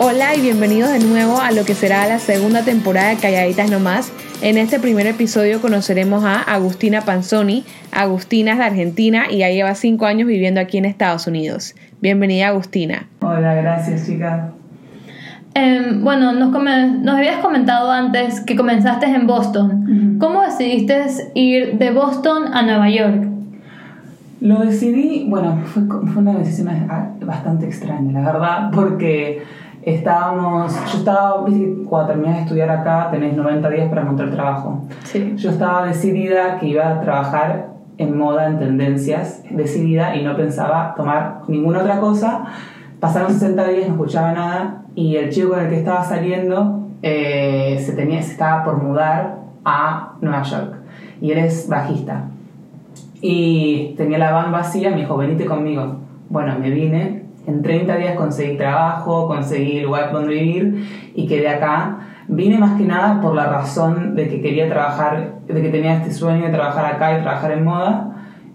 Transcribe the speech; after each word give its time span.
Hola 0.00 0.36
y 0.36 0.40
bienvenidos 0.40 0.92
de 0.92 1.00
nuevo 1.00 1.40
a 1.40 1.50
lo 1.50 1.64
que 1.64 1.74
será 1.74 2.06
la 2.06 2.20
segunda 2.20 2.62
temporada 2.62 3.08
de 3.08 3.16
Calladitas 3.16 3.68
Nomás. 3.68 4.12
En 4.42 4.56
este 4.56 4.78
primer 4.78 5.08
episodio 5.08 5.60
conoceremos 5.60 6.22
a 6.22 6.40
Agustina 6.40 7.00
Panzoni. 7.00 7.64
Agustina 7.90 8.52
es 8.52 8.58
de 8.58 8.64
Argentina 8.64 9.24
y 9.28 9.38
ya 9.38 9.50
lleva 9.50 9.74
cinco 9.74 10.06
años 10.06 10.28
viviendo 10.28 10.60
aquí 10.60 10.78
en 10.78 10.84
Estados 10.84 11.26
Unidos. 11.26 11.74
Bienvenida 12.00 12.46
Agustina. 12.46 13.08
Hola, 13.22 13.54
gracias 13.54 14.06
chica. 14.06 14.52
Em, 15.54 16.04
bueno, 16.04 16.30
nos, 16.32 16.52
nos, 16.52 17.14
habías 17.16 17.38
comentado 17.38 17.90
antes 17.90 18.40
que 18.42 18.54
comenzaste 18.54 19.06
en 19.06 19.26
Boston. 19.26 20.18
¿Cómo 20.20 20.42
decidiste 20.42 21.06
ir 21.34 21.76
de 21.76 21.90
Boston 21.90 22.54
a 22.54 22.62
Nueva 22.62 22.88
York? 22.88 23.26
Lo 24.42 24.60
decidí, 24.60 25.26
bueno, 25.28 25.60
fue, 25.64 25.82
fue 25.88 26.22
una 26.22 26.34
decisión 26.34 26.68
bastante 27.26 27.66
extraña, 27.66 28.12
la 28.12 28.32
verdad, 28.32 28.70
porque 28.72 29.42
estábamos, 29.94 30.74
yo 30.92 30.98
estaba, 30.98 31.44
cuando 31.88 32.06
terminas 32.08 32.36
de 32.36 32.42
estudiar 32.42 32.70
acá 32.70 33.08
tenés 33.10 33.36
90 33.36 33.68
días 33.70 33.88
para 33.88 34.02
encontrar 34.02 34.30
trabajo. 34.30 34.84
Sí. 35.04 35.34
Yo 35.36 35.50
estaba 35.50 35.86
decidida 35.86 36.58
que 36.58 36.66
iba 36.66 36.88
a 36.88 37.00
trabajar 37.00 37.68
en 37.98 38.16
moda, 38.16 38.46
en 38.46 38.58
tendencias, 38.58 39.42
decidida 39.50 40.16
y 40.16 40.24
no 40.24 40.36
pensaba 40.36 40.94
tomar 40.96 41.42
ninguna 41.48 41.80
otra 41.80 42.00
cosa. 42.00 42.44
Pasaron 43.00 43.32
60 43.32 43.68
días, 43.68 43.88
no 43.88 43.94
escuchaba 43.94 44.32
nada 44.32 44.82
y 44.94 45.16
el 45.16 45.30
chico 45.30 45.50
con 45.50 45.60
el 45.60 45.68
que 45.68 45.78
estaba 45.78 46.02
saliendo 46.04 46.88
eh, 47.02 47.80
se, 47.84 47.92
tenía, 47.92 48.22
se 48.22 48.32
estaba 48.32 48.64
por 48.64 48.82
mudar 48.82 49.38
a 49.64 50.14
Nueva 50.20 50.42
York 50.42 50.74
y 51.20 51.32
él 51.32 51.38
es 51.38 51.68
bajista. 51.68 52.24
Y 53.20 53.94
tenía 53.96 54.18
la 54.18 54.32
van 54.32 54.52
vacía, 54.52 54.90
me 54.90 54.98
dijo, 54.98 55.16
venite 55.16 55.44
conmigo. 55.44 55.96
Bueno, 56.28 56.56
me 56.58 56.70
vine, 56.70 57.24
en 57.48 57.62
30 57.62 57.96
días 57.96 58.14
conseguí 58.14 58.58
trabajo, 58.58 59.26
conseguí 59.26 59.80
lugar 59.80 60.12
donde 60.12 60.34
vivir 60.34 61.12
y 61.14 61.26
quedé 61.26 61.48
acá. 61.48 62.00
Vine 62.28 62.58
más 62.58 62.78
que 62.78 62.84
nada 62.84 63.22
por 63.22 63.34
la 63.34 63.46
razón 63.46 64.14
de 64.14 64.28
que 64.28 64.42
quería 64.42 64.68
trabajar, 64.68 65.36
de 65.46 65.62
que 65.62 65.70
tenía 65.70 65.94
este 65.94 66.12
sueño 66.12 66.44
de 66.44 66.52
trabajar 66.52 66.84
acá 66.84 67.18
y 67.18 67.22
trabajar 67.22 67.52
en 67.52 67.64
moda. 67.64 68.14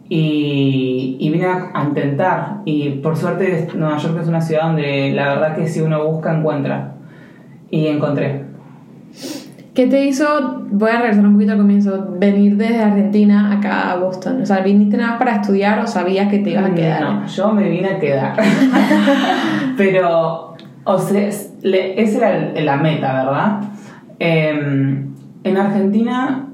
Y, 0.09 1.17
y 1.19 1.29
vine 1.31 1.47
a, 1.47 1.83
intentar. 1.83 2.57
Y 2.65 2.89
por 3.01 3.17
suerte 3.17 3.67
Nueva 3.73 3.97
York 3.97 4.15
es 4.21 4.27
una 4.27 4.41
ciudad 4.41 4.67
donde 4.67 5.11
la 5.13 5.29
verdad 5.29 5.55
que 5.55 5.67
si 5.67 5.81
uno 5.81 6.05
busca, 6.05 6.37
encuentra. 6.37 6.93
Y 7.71 7.87
encontré. 7.87 8.45
¿Qué 9.73 9.87
te 9.87 10.05
hizo, 10.05 10.61
voy 10.69 10.91
a 10.91 10.99
regresar 10.99 11.25
un 11.25 11.33
poquito 11.33 11.53
al 11.53 11.57
comienzo, 11.57 12.07
venir 12.19 12.57
desde 12.57 12.79
Argentina 12.79 13.51
acá 13.51 13.91
a 13.91 13.95
Boston? 13.97 14.43
O 14.43 14.45
sea, 14.45 14.59
¿viniste 14.59 14.97
nada 14.97 15.17
para 15.17 15.37
estudiar 15.37 15.79
o 15.79 15.87
sabías 15.87 16.29
que 16.29 16.39
te 16.39 16.51
ibas 16.51 16.65
a 16.65 16.69
mm, 16.69 16.75
quedar? 16.75 17.01
No, 17.01 17.25
yo 17.25 17.51
me 17.53 17.67
vine 17.67 17.87
a 17.89 17.99
quedar. 17.99 18.35
Pero, 19.77 20.55
o 20.83 20.99
sea, 20.99 21.27
esa 21.27 22.17
era 22.17 22.61
la 22.61 22.77
meta, 22.77 23.13
¿verdad? 23.13 23.61
Em, 24.19 25.07
en 25.43 25.57
Argentina, 25.57 26.49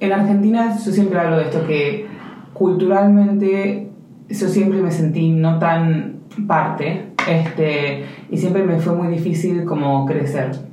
en 0.00 0.12
Argentina 0.12 0.76
yo 0.84 0.90
siempre 0.90 1.20
hablo 1.20 1.36
de 1.36 1.44
esto, 1.44 1.64
que 1.68 2.08
culturalmente 2.52 3.90
yo 4.28 4.48
siempre 4.48 4.82
me 4.82 4.90
sentí 4.90 5.30
no 5.30 5.60
tan 5.60 6.16
parte, 6.48 7.10
este, 7.28 8.06
y 8.28 8.36
siempre 8.36 8.64
me 8.64 8.80
fue 8.80 8.96
muy 8.96 9.06
difícil 9.06 9.64
como 9.64 10.04
crecer 10.04 10.67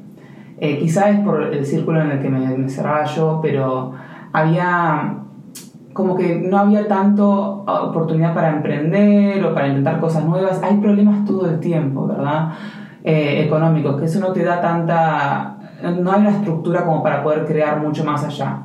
eh, 0.60 0.80
es 0.84 1.20
por 1.20 1.44
el 1.44 1.66
círculo 1.66 2.02
en 2.02 2.12
el 2.12 2.22
que 2.22 2.30
me, 2.30 2.70
cerraba 2.70 3.06
yo, 3.06 3.40
pero 3.42 3.92
había 4.32 5.18
como 5.94 6.16
que 6.16 6.36
no 6.36 6.58
había 6.58 6.88
tanto 6.90 7.64
oportunidad 7.66 8.34
para 8.34 8.50
emprender 8.50 9.46
o 9.46 9.54
para 9.54 9.70
intentar 9.70 10.00
cosas 10.00 10.26
nuevas. 10.26 10.62
Hay 10.62 10.78
problemas 10.78 11.24
todo 11.24 11.50
el 11.50 11.60
tiempo, 11.62 12.06
¿verdad? 12.06 12.50
Eh, 13.04 13.44
económicos, 13.46 13.98
que 13.98 14.06
eso 14.06 14.20
no 14.20 14.34
te 14.34 14.44
da 14.44 14.60
tanta... 14.62 15.58
No 16.02 16.12
hay 16.12 16.22
una 16.22 16.32
estructura 16.32 16.84
como 16.84 17.02
para 17.02 17.24
poder 17.24 17.46
crear 17.46 17.80
mucho 17.80 18.04
más 18.04 18.26
allá. 18.26 18.64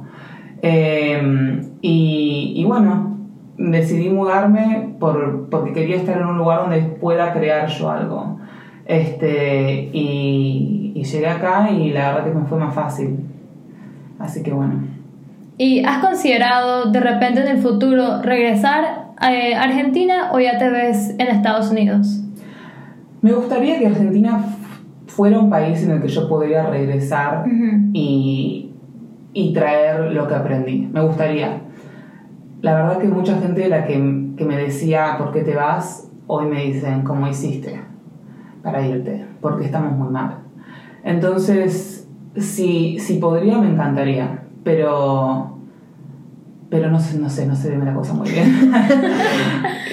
Eh, 0.61 1.63
y, 1.81 2.55
y, 2.57 2.65
bueno, 2.65 3.17
decidí 3.57 4.09
mudarme 4.09 4.97
por, 4.99 5.49
porque 5.51 5.73
quería 5.73 5.97
estar 5.97 6.17
en 6.17 6.27
un 6.27 6.39
lugar 6.39 6.63
donde 6.63 6.81
pueda 6.81 7.33
crear 7.33 7.69
yo 7.69 7.91
algo. 7.91 8.40
Este, 8.87 9.91
y, 9.93 11.03
llegué 11.03 11.29
acá 11.29 11.71
y 11.71 11.91
la 11.93 12.13
verdad 12.13 12.25
que 12.25 12.39
me 12.39 12.47
fue 12.47 12.59
más 12.59 12.75
fácil. 12.75 13.21
Así 14.19 14.43
que 14.43 14.53
bueno. 14.53 14.75
¿Y 15.57 15.85
has 15.85 16.05
considerado 16.05 16.91
de 16.91 17.01
repente 17.01 17.41
en 17.41 17.49
el 17.49 17.59
futuro 17.59 18.23
regresar 18.23 19.13
a 19.17 19.63
Argentina 19.63 20.31
o 20.33 20.41
ya 20.41 20.59
te 20.59 20.71
ves 20.71 21.15
en 21.19 21.29
Estados 21.29 21.71
Unidos? 21.71 22.23
Me 23.23 23.33
gustaría 23.33 23.79
que 23.79 23.87
Argentina 23.87 24.43
fuera 25.07 25.39
un 25.39 25.51
país 25.51 25.83
en 25.83 25.91
el 25.91 26.03
que 26.03 26.09
yo 26.09 26.29
podría 26.29 26.67
regresar 26.67 27.45
y, 27.93 28.73
y, 29.33 29.53
traer 29.53 30.13
lo 30.13 30.27
que 30.27 30.35
aprendí. 30.35 30.89
Me 30.93 31.03
gustaría. 31.03 31.61
La 32.63 32.75
verdad 32.75 32.99
que 32.99 33.09
mucha 33.09 33.39
gente 33.39 33.69
la 33.69 33.87
que, 33.87 33.95
que 34.37 34.45
me 34.45 34.57
decía, 34.57 35.17
¿por 35.19 35.33
qué 35.33 35.43
te 35.43 35.55
vas? 35.55 36.09
Hoy 36.27 36.47
me 36.47 36.65
dicen, 36.65 37.03
¿cómo 37.03 37.29
hiciste? 37.29 37.81
Para 38.63 38.87
irte, 38.87 39.25
porque 39.41 39.67
estamos 39.67 39.97
muy 39.97 40.09
mal. 40.09 40.39
Entonces, 41.05 42.07
si, 42.37 42.99
si 42.99 43.15
podría, 43.15 43.59
me 43.59 43.69
encantaría, 43.69 44.43
pero, 44.63 45.59
pero 46.69 46.91
no 46.91 47.01
sé, 47.01 47.19
no 47.19 47.31
sé, 47.31 47.47
no 47.47 47.57
se 47.57 47.77
ve 47.77 47.85
la 47.85 47.95
cosa 47.95 48.15
muy 48.15 48.31
bien. 48.31 48.73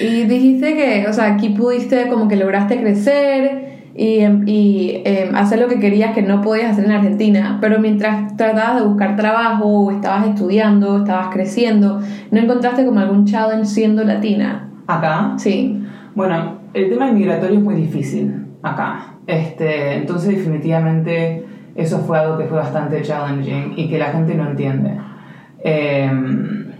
y 0.00 0.24
dijiste 0.24 0.74
que, 0.74 1.06
o 1.08 1.12
sea, 1.12 1.32
aquí 1.34 1.50
pudiste 1.50 2.08
como 2.08 2.28
que 2.28 2.36
lograste 2.36 2.80
crecer 2.80 3.68
y, 3.94 4.20
y 4.46 5.02
em, 5.04 5.34
hacer 5.34 5.58
lo 5.58 5.68
que 5.68 5.80
querías 5.80 6.14
que 6.14 6.22
no 6.22 6.42
podías 6.42 6.72
hacer 6.72 6.84
en 6.84 6.92
Argentina, 6.92 7.58
pero 7.60 7.80
mientras 7.80 8.36
tratabas 8.36 8.82
de 8.82 8.86
buscar 8.86 9.16
trabajo 9.16 9.64
o 9.64 9.90
estabas 9.90 10.28
estudiando, 10.28 10.98
estabas 10.98 11.28
creciendo, 11.32 12.00
¿no 12.30 12.40
encontraste 12.40 12.84
como 12.84 13.00
algún 13.00 13.24
challenge 13.24 13.66
siendo 13.66 14.04
latina? 14.04 14.68
¿Acá? 14.86 15.34
Sí. 15.36 15.82
Bueno, 16.14 16.58
el 16.74 16.90
tema 16.90 17.10
migratorio 17.10 17.58
es 17.58 17.64
muy 17.64 17.74
difícil 17.74 18.47
acá. 18.62 19.14
Este, 19.26 19.94
entonces 19.94 20.36
definitivamente 20.36 21.44
eso 21.74 22.00
fue 22.00 22.18
algo 22.18 22.36
que 22.38 22.44
fue 22.44 22.58
bastante 22.58 23.02
challenging 23.02 23.74
y 23.76 23.88
que 23.88 23.98
la 23.98 24.06
gente 24.06 24.34
no 24.34 24.48
entiende. 24.50 24.98
Em, 25.62 26.72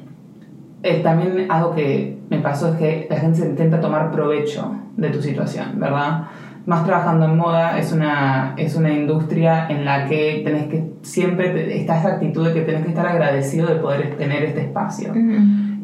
eh, 0.83 1.00
también 1.03 1.50
algo 1.50 1.75
que 1.75 2.19
me 2.31 2.39
pasó 2.39 2.72
es 2.72 2.77
que 2.77 3.06
la 3.11 3.16
gente 3.16 3.39
se 3.39 3.47
intenta 3.47 3.81
tomar 3.81 4.11
provecho 4.11 4.75
de 4.97 5.11
tu 5.11 5.22
situación, 5.22 5.78
¿verdad? 5.78 6.25
Más 6.66 6.84
trabajando 6.84 7.27
en 7.27 7.37
moda 7.37 7.78
es 7.78 7.93
una, 7.93 8.55
es 8.56 8.77
una 8.77 8.93
industria 8.93 9.69
en 9.69 9.84
la 9.84 10.06
que 10.06 10.43
tenés 10.45 10.66
que 10.66 10.91
siempre 11.03 11.78
está 11.78 11.99
esa 11.99 12.09
actitud 12.15 12.47
de 12.47 12.53
que 12.53 12.60
tenés 12.62 12.83
que 12.83 12.91
estar 12.91 13.06
agradecido 13.06 13.69
de 13.69 13.77
poder 13.77 14.16
tener 14.16 14.43
este 14.43 14.62
espacio. 14.62 15.12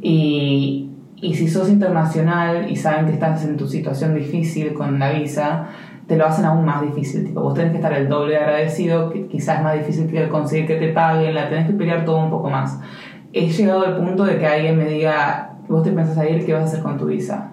y, 0.02 0.90
y 1.24 1.34
si 1.34 1.48
sos 1.48 1.70
internacional 1.70 2.70
y 2.70 2.76
saben 2.76 3.06
que 3.06 3.12
estás 3.12 3.44
en 3.44 3.56
tu 3.56 3.66
situación 3.66 4.14
difícil 4.14 4.74
con 4.74 4.98
la 4.98 5.12
visa, 5.12 5.68
te 6.06 6.16
lo 6.16 6.26
hacen 6.26 6.44
aún 6.44 6.64
más 6.64 6.82
difícil. 6.82 7.24
Tipo, 7.24 7.42
vos 7.42 7.54
tenés 7.54 7.72
que 7.72 7.78
estar 7.78 7.92
el 7.92 8.08
doble 8.08 8.36
agradecido, 8.36 9.10
que 9.10 9.26
quizás 9.26 9.58
es 9.58 9.64
más 9.64 9.74
difícil 9.74 10.10
que 10.10 10.28
conseguir 10.28 10.66
que 10.66 10.76
te 10.76 10.88
paguen, 10.88 11.34
la 11.34 11.48
tenés 11.48 11.66
que 11.66 11.72
pelear 11.72 12.04
todo 12.04 12.18
un 12.18 12.30
poco 12.30 12.50
más. 12.50 12.78
He 13.32 13.48
llegado 13.48 13.84
al 13.84 13.96
punto 13.96 14.24
de 14.24 14.38
que 14.38 14.46
alguien 14.46 14.76
me 14.76 14.84
diga, 14.84 15.56
vos 15.68 15.82
te 15.82 15.90
pensás 15.90 16.18
a 16.18 16.28
ir, 16.28 16.44
¿qué 16.44 16.52
vas 16.52 16.62
a 16.62 16.64
hacer 16.66 16.82
con 16.82 16.98
tu 16.98 17.06
visa? 17.06 17.52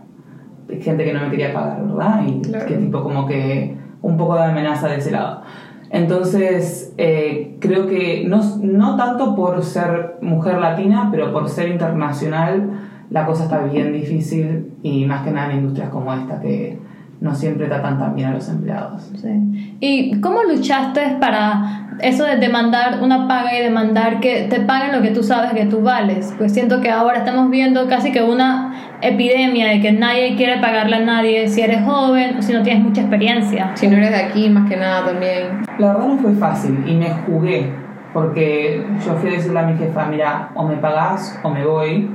Gente 0.80 1.04
que 1.04 1.14
no 1.14 1.22
me 1.22 1.30
quería 1.30 1.54
pagar, 1.54 1.86
¿verdad? 1.86 2.24
Y 2.26 2.42
que 2.42 2.78
tipo 2.78 3.02
como 3.02 3.26
que 3.26 3.76
un 4.02 4.18
poco 4.18 4.36
de 4.36 4.44
amenaza 4.44 4.88
de 4.88 4.98
ese 4.98 5.12
lado. 5.12 5.42
Entonces, 5.90 6.94
eh, 6.98 7.58
creo 7.60 7.86
que 7.88 8.24
no, 8.26 8.42
no 8.62 8.96
tanto 8.96 9.36
por 9.36 9.62
ser 9.64 10.18
mujer 10.22 10.60
latina, 10.60 11.10
pero 11.12 11.34
por 11.34 11.50
ser 11.50 11.68
internacional, 11.68 12.70
la 13.10 13.26
cosa 13.26 13.44
está 13.44 13.60
bien 13.66 13.92
difícil 13.92 14.72
y 14.82 15.06
más 15.06 15.24
que 15.24 15.32
nada 15.32 15.52
en 15.52 15.60
industrias 15.60 15.90
como 15.90 16.14
esta 16.14 16.40
que 16.40 16.80
no 17.22 17.36
siempre 17.36 17.68
tratan 17.68 18.00
tan 18.00 18.16
bien 18.16 18.30
a 18.30 18.34
los 18.34 18.50
empleados. 18.50 19.12
Sí. 19.22 19.78
¿Y 19.80 20.20
cómo 20.22 20.44
luchaste 20.44 21.18
para 21.20 21.88
eso 22.00 22.24
de 22.24 22.38
demandar 22.38 23.00
una 23.04 23.28
paga 23.28 23.56
y 23.56 23.62
demandar 23.62 24.20
que 24.20 24.48
te 24.50 24.60
paguen 24.62 24.92
lo 24.92 25.04
que 25.04 25.12
tú 25.12 25.22
sabes 25.22 25.54
que 25.54 25.66
tú 25.66 25.84
vales? 25.84 26.34
Pues 26.40 26.52
siento 26.52 26.82
que 26.82 26.90
ahora 26.90 27.20
estamos 27.20 27.52
viendo 27.52 27.88
casi 27.88 28.12
que 28.12 28.24
una 28.24 28.98
epidemia 29.02 29.68
de 29.68 29.82
que 29.82 29.92
nadie 29.92 30.36
quiere 30.36 30.60
pagarle 30.60 30.96
a 30.96 31.02
nadie 31.02 31.48
si 31.48 31.62
eres 31.62 31.84
joven 31.84 32.38
o 32.40 32.42
si 32.42 32.54
no 32.54 32.64
tienes 32.64 32.84
mucha 32.84 33.02
experiencia. 33.02 33.72
Si 33.76 33.88
no 33.88 33.98
eres 33.98 34.10
de 34.10 34.18
aquí, 34.18 34.50
más 34.50 34.68
que 34.68 34.78
nada 34.78 35.06
también. 35.06 35.62
La 35.78 35.94
verdad 35.94 36.08
no 36.08 36.18
fue 36.18 36.34
fácil 36.34 36.84
y 36.88 36.96
me 36.96 37.12
jugué 37.12 37.72
porque 38.14 38.84
yo 39.06 39.14
fui 39.14 39.30
a 39.30 39.34
decirle 39.34 39.60
a 39.60 39.64
mi 39.68 39.78
jefa, 39.78 40.08
mira, 40.08 40.50
o 40.56 40.68
me 40.68 40.76
pagás 40.78 41.40
o 41.44 41.52
me 41.52 41.64
voy 41.64 42.10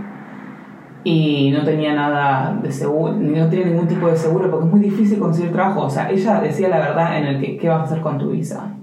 y 1.08 1.52
no 1.52 1.62
tenía 1.62 1.94
nada 1.94 2.58
de 2.60 2.72
seguro, 2.72 3.12
no 3.12 3.48
tenía 3.48 3.66
ningún 3.66 3.86
tipo 3.86 4.08
de 4.08 4.16
seguro 4.16 4.50
porque 4.50 4.66
es 4.66 4.72
muy 4.72 4.80
difícil 4.80 5.20
conseguir 5.20 5.52
trabajo. 5.52 5.82
O 5.82 5.88
sea, 5.88 6.10
ella 6.10 6.40
decía 6.40 6.68
la 6.68 6.80
verdad 6.80 7.16
en 7.18 7.26
el 7.26 7.40
que 7.40 7.56
qué 7.56 7.68
vas 7.68 7.78
a 7.78 7.84
hacer 7.84 8.00
con 8.00 8.18
tu 8.18 8.30
visa. 8.30 8.74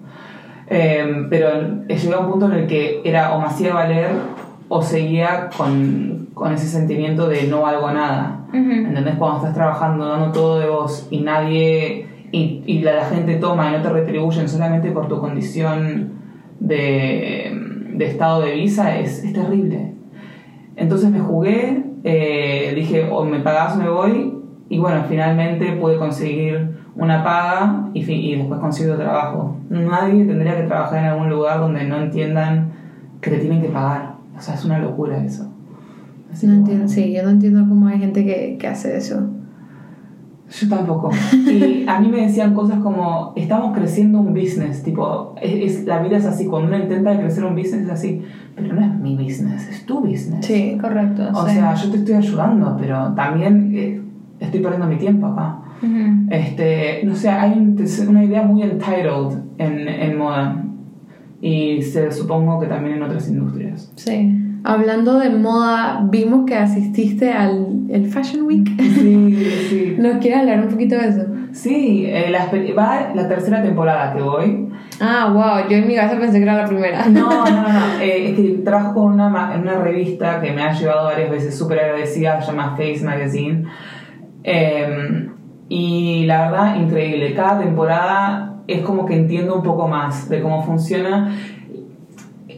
Em, 0.67 1.29
pero 1.29 1.49
llegó 1.85 2.15
a 2.15 2.19
un 2.19 2.31
punto 2.31 2.45
en 2.45 2.59
el 2.59 2.67
que 2.67 3.01
era 3.03 3.33
o 3.33 3.41
me 3.41 3.47
hacía 3.47 3.73
valer 3.73 4.11
o 4.69 4.81
seguía 4.81 5.49
con, 5.57 6.29
con 6.33 6.53
ese 6.53 6.67
sentimiento 6.67 7.27
de 7.27 7.43
no 7.47 7.63
valgo 7.63 7.91
nada. 7.91 8.45
¿Entendés? 8.53 9.15
Cuando 9.15 9.39
estás 9.39 9.53
trabajando, 9.53 10.05
dando 10.07 10.31
todo 10.31 10.59
de 10.59 10.69
vos 10.69 11.09
y 11.11 11.19
nadie 11.19 12.07
y, 12.31 12.63
y 12.65 12.79
la, 12.83 12.93
la 12.93 13.05
gente 13.05 13.35
toma 13.35 13.69
y 13.69 13.73
no 13.73 13.81
te 13.81 13.89
retribuyen 13.89 14.47
solamente 14.47 14.91
por 14.91 15.09
tu 15.09 15.19
condición 15.19 16.13
de, 16.61 17.51
de 17.95 18.05
estado 18.05 18.39
de 18.43 18.53
visa, 18.53 18.97
es, 18.97 19.25
es 19.25 19.33
terrible. 19.33 19.93
Entonces 20.77 21.11
me 21.11 21.19
jugué, 21.19 21.83
eh, 22.03 22.73
dije, 22.75 23.07
o 23.09 23.23
me 23.23 23.39
pagas 23.39 23.75
o 23.75 23.79
me 23.79 23.89
voy, 23.89 24.33
y 24.69 24.79
bueno, 24.79 25.03
finalmente 25.07 25.71
pude 25.73 25.97
conseguir 25.97 26.77
una 26.95 27.23
paga 27.23 27.89
y, 27.93 27.99
y 28.11 28.35
después 28.35 28.59
consigo 28.59 28.95
trabajo. 28.95 29.57
Nadie 29.69 30.25
tendría 30.25 30.55
que 30.57 30.63
trabajar 30.67 30.99
en 30.99 31.05
algún 31.05 31.29
lugar 31.29 31.59
donde 31.59 31.83
no 31.85 31.97
entiendan 31.97 32.71
que 33.21 33.31
te 33.31 33.37
tienen 33.37 33.61
que 33.61 33.69
pagar. 33.69 34.15
O 34.37 34.41
sea, 34.41 34.55
es 34.55 34.65
una 34.65 34.79
locura 34.79 35.23
eso. 35.23 35.47
Así 36.31 36.47
No 36.47 36.53
entiendo, 36.53 36.85
bueno. 36.85 36.89
sí, 36.89 37.13
yo 37.13 37.23
no 37.23 37.29
entiendo 37.29 37.65
cómo 37.67 37.87
hay 37.87 37.99
gente 37.99 38.25
que, 38.25 38.57
que 38.59 38.67
hace 38.67 38.97
eso. 38.97 39.27
Yo 40.59 40.69
tampoco. 40.69 41.09
Y 41.33 41.83
a 41.87 41.99
mí 41.99 42.09
me 42.09 42.21
decían 42.21 42.53
cosas 42.53 42.77
como, 42.79 43.33
estamos 43.35 43.75
creciendo 43.75 44.19
un 44.19 44.33
business, 44.33 44.83
tipo, 44.83 45.33
es, 45.41 45.77
es- 45.79 45.85
la 45.85 46.01
vida 46.01 46.17
es 46.17 46.25
así, 46.25 46.45
cuando 46.45 46.67
uno 46.67 46.77
intenta 46.83 47.17
crecer 47.17 47.43
un 47.43 47.55
business 47.55 47.83
es 47.85 47.89
así, 47.89 48.21
pero 48.55 48.73
no 48.75 48.81
es 48.81 48.93
mi 48.99 49.15
business, 49.15 49.67
es 49.69 49.85
tu 49.85 49.99
business. 50.01 50.45
Sí. 50.45 50.77
Correcto. 50.79 51.23
O 51.33 51.47
sí. 51.47 51.55
sea, 51.55 51.73
yo 51.73 51.89
te 51.89 51.97
estoy 51.97 52.13
ayudando, 52.15 52.77
pero 52.79 53.13
también 53.15 53.71
eh, 53.75 54.01
estoy 54.39 54.59
perdiendo 54.61 54.87
mi 54.87 54.97
tiempo 54.97 55.25
acá. 55.27 55.59
Este, 56.29 57.01
no 57.03 57.15
sé, 57.15 57.29
hay 57.29 57.51
un- 57.57 57.77
una 58.09 58.23
idea 58.23 58.43
muy 58.43 58.61
entitled 58.63 59.37
en, 59.57 59.87
en 59.87 60.17
moda 60.17 60.63
y 61.41 61.81
se, 61.81 62.11
supongo 62.11 62.59
que 62.59 62.67
también 62.67 62.95
en 62.97 63.03
otras 63.03 63.27
industrias. 63.27 63.91
Sí. 63.95 64.39
Hablando 64.63 65.19
de 65.19 65.29
moda, 65.29 66.01
vimos 66.09 66.45
que 66.45 66.55
asististe 66.55 67.31
al 67.31 67.73
el 67.89 68.07
Fashion 68.07 68.45
Week. 68.45 68.67
Sí, 68.79 69.45
sí. 69.69 69.95
¿Nos 69.99 70.17
quieres 70.17 70.39
hablar 70.39 70.61
un 70.61 70.69
poquito 70.69 70.95
de 70.95 71.07
eso? 71.07 71.25
Sí, 71.51 72.05
eh, 72.07 72.29
la, 72.31 72.49
va 72.73 73.13
la 73.13 73.27
tercera 73.27 73.61
temporada 73.61 74.13
que 74.13 74.21
voy. 74.21 74.69
Ah, 74.99 75.29
wow, 75.31 75.69
yo 75.69 75.77
en 75.77 75.87
mi 75.87 75.95
casa 75.95 76.17
pensé 76.17 76.37
que 76.37 76.43
era 76.43 76.55
la 76.55 76.65
primera. 76.65 77.05
No, 77.07 77.29
no, 77.29 77.45
no, 77.45 77.69
no. 77.69 77.83
Eh, 78.01 78.29
es 78.29 78.35
que 78.35 78.61
trabajo 78.63 78.93
con 78.95 79.13
una, 79.13 79.27
una 79.27 79.75
revista 79.75 80.41
que 80.41 80.51
me 80.51 80.63
ha 80.63 80.73
llevado 80.73 81.05
varias 81.05 81.29
veces, 81.29 81.57
súper 81.57 81.79
agradecida, 81.79 82.41
se 82.41 82.51
llama 82.51 82.75
Face 82.75 83.01
Magazine. 83.03 83.65
Eh, 84.43 85.29
y 85.69 86.25
la 86.25 86.49
verdad, 86.49 86.75
increíble. 86.75 87.33
Cada 87.33 87.59
temporada 87.59 88.53
es 88.67 88.81
como 88.81 89.05
que 89.05 89.15
entiendo 89.15 89.55
un 89.55 89.63
poco 89.63 89.87
más 89.87 90.29
de 90.29 90.41
cómo 90.41 90.63
funciona. 90.63 91.35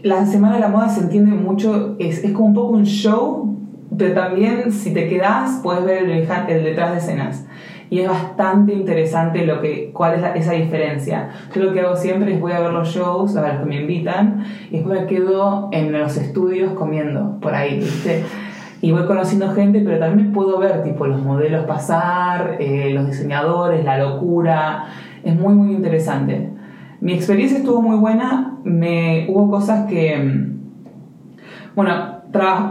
La 0.05 0.23
Semana 0.27 0.53
de 0.53 0.61
la 0.61 0.67
Moda 0.67 0.87
se 0.87 1.01
entiende 1.01 1.31
mucho, 1.31 1.95
es, 1.97 2.23
es 2.23 2.31
como 2.31 2.49
un 2.49 2.53
poco 2.53 2.73
un 2.73 2.85
show, 2.85 3.57
pero 3.97 4.13
también 4.13 4.71
si 4.71 4.93
te 4.93 5.09
quedas 5.09 5.61
puedes 5.63 5.83
ver 5.83 6.03
el, 6.03 6.11
el 6.11 6.63
detrás 6.63 6.91
de 6.91 6.97
escenas. 6.99 7.47
Y 7.89 8.01
es 8.01 8.07
bastante 8.07 8.71
interesante 8.71 9.47
lo 9.47 9.61
que, 9.61 9.89
cuál 9.91 10.13
es 10.13 10.23
esa 10.35 10.51
diferencia. 10.51 11.31
Yo 11.55 11.63
lo 11.63 11.73
que 11.73 11.81
hago 11.81 11.95
siempre 11.95 12.35
es 12.35 12.39
voy 12.39 12.51
a 12.51 12.59
ver 12.59 12.71
los 12.71 12.89
shows, 12.89 13.35
a 13.35 13.47
los 13.47 13.61
que 13.61 13.65
me 13.65 13.81
invitan, 13.81 14.45
y 14.69 14.77
después 14.77 15.01
me 15.01 15.07
quedo 15.07 15.69
en 15.71 15.91
los 15.91 16.17
estudios 16.17 16.73
comiendo 16.73 17.39
por 17.41 17.55
ahí, 17.55 17.79
¿viste? 17.79 18.23
Y 18.81 18.91
voy 18.91 19.07
conociendo 19.07 19.53
gente, 19.53 19.81
pero 19.83 19.97
también 19.97 20.33
puedo 20.33 20.59
ver 20.59 20.83
tipo 20.83 21.07
los 21.07 21.23
modelos 21.23 21.65
pasar, 21.65 22.57
eh, 22.59 22.91
los 22.93 23.07
diseñadores, 23.07 23.83
la 23.83 23.97
locura. 23.97 24.85
Es 25.23 25.35
muy, 25.35 25.55
muy 25.55 25.73
interesante. 25.73 26.51
Mi 27.01 27.13
experiencia 27.13 27.57
estuvo 27.57 27.81
muy 27.81 27.97
buena. 27.97 28.51
Me, 28.65 29.25
hubo 29.29 29.49
cosas 29.49 29.87
que... 29.87 30.17
mm, 30.17 30.55
Bueno, 31.75 32.15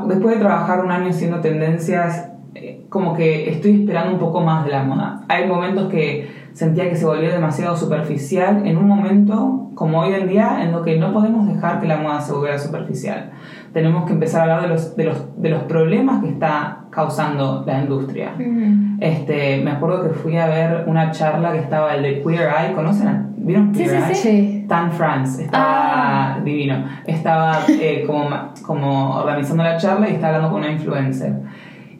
después 0.06 0.34
de 0.34 0.40
trabajar 0.40 0.84
un 0.84 0.90
año 0.90 1.08
haciendo 1.10 1.40
tendencias, 1.40 2.30
eh, 2.54 2.84
como 2.88 3.14
que 3.14 3.50
estoy 3.50 3.80
esperando 3.80 4.12
un 4.12 4.18
poco 4.18 4.40
más 4.40 4.64
de 4.64 4.70
la 4.70 4.82
moda. 4.82 5.22
Hay 5.28 5.48
momentos 5.48 5.88
que 5.88 6.30
sentía 6.52 6.88
que 6.88 6.96
se 6.96 7.06
volvió 7.06 7.30
demasiado 7.30 7.76
superficial. 7.76 8.66
En 8.66 8.76
un 8.76 8.86
momento, 8.86 9.70
como 9.74 10.00
hoy 10.00 10.14
en 10.14 10.28
día, 10.28 10.62
en 10.62 10.72
lo 10.72 10.82
que 10.82 10.98
no 10.98 11.12
podemos 11.12 11.48
dejar 11.48 11.80
que 11.80 11.86
la 11.86 11.96
moda 11.96 12.20
se 12.20 12.32
volviera 12.32 12.58
superficial. 12.58 13.32
Tenemos 13.72 14.04
que 14.04 14.12
empezar 14.12 14.40
a 14.40 14.56
hablar 14.56 14.62
de 14.62 14.74
los, 14.74 14.96
de 14.96 15.04
los, 15.04 15.42
de 15.42 15.48
los 15.48 15.62
problemas 15.64 16.22
que 16.22 16.28
está 16.28 16.83
causando 16.94 17.64
la 17.66 17.80
industria. 17.80 18.34
Ujú. 18.38 18.96
Este, 19.00 19.60
me 19.62 19.72
acuerdo 19.72 20.02
que 20.02 20.10
fui 20.10 20.36
a 20.36 20.46
ver 20.46 20.84
una 20.86 21.10
charla 21.10 21.52
que 21.52 21.58
estaba 21.58 21.94
el 21.94 22.02
de 22.02 22.22
Queer 22.22 22.48
Eye, 22.48 22.74
¿conocen? 22.74 23.34
¿Vieron 23.36 23.72
Queer 23.72 23.88
sí, 23.88 23.96
Eye? 23.96 24.14
sí. 24.14 24.28
Sí. 24.28 24.64
Tan 24.68 24.92
France, 24.92 25.44
estaba 25.44 26.40
divino. 26.42 26.84
Estaba 27.06 27.58
eh, 27.68 28.04
como, 28.06 28.28
como 28.62 29.16
organizando 29.16 29.62
la 29.62 29.76
charla 29.76 30.08
y 30.08 30.14
estaba 30.14 30.36
hablando 30.36 30.52
con 30.52 30.62
una 30.62 30.72
influencer. 30.72 31.34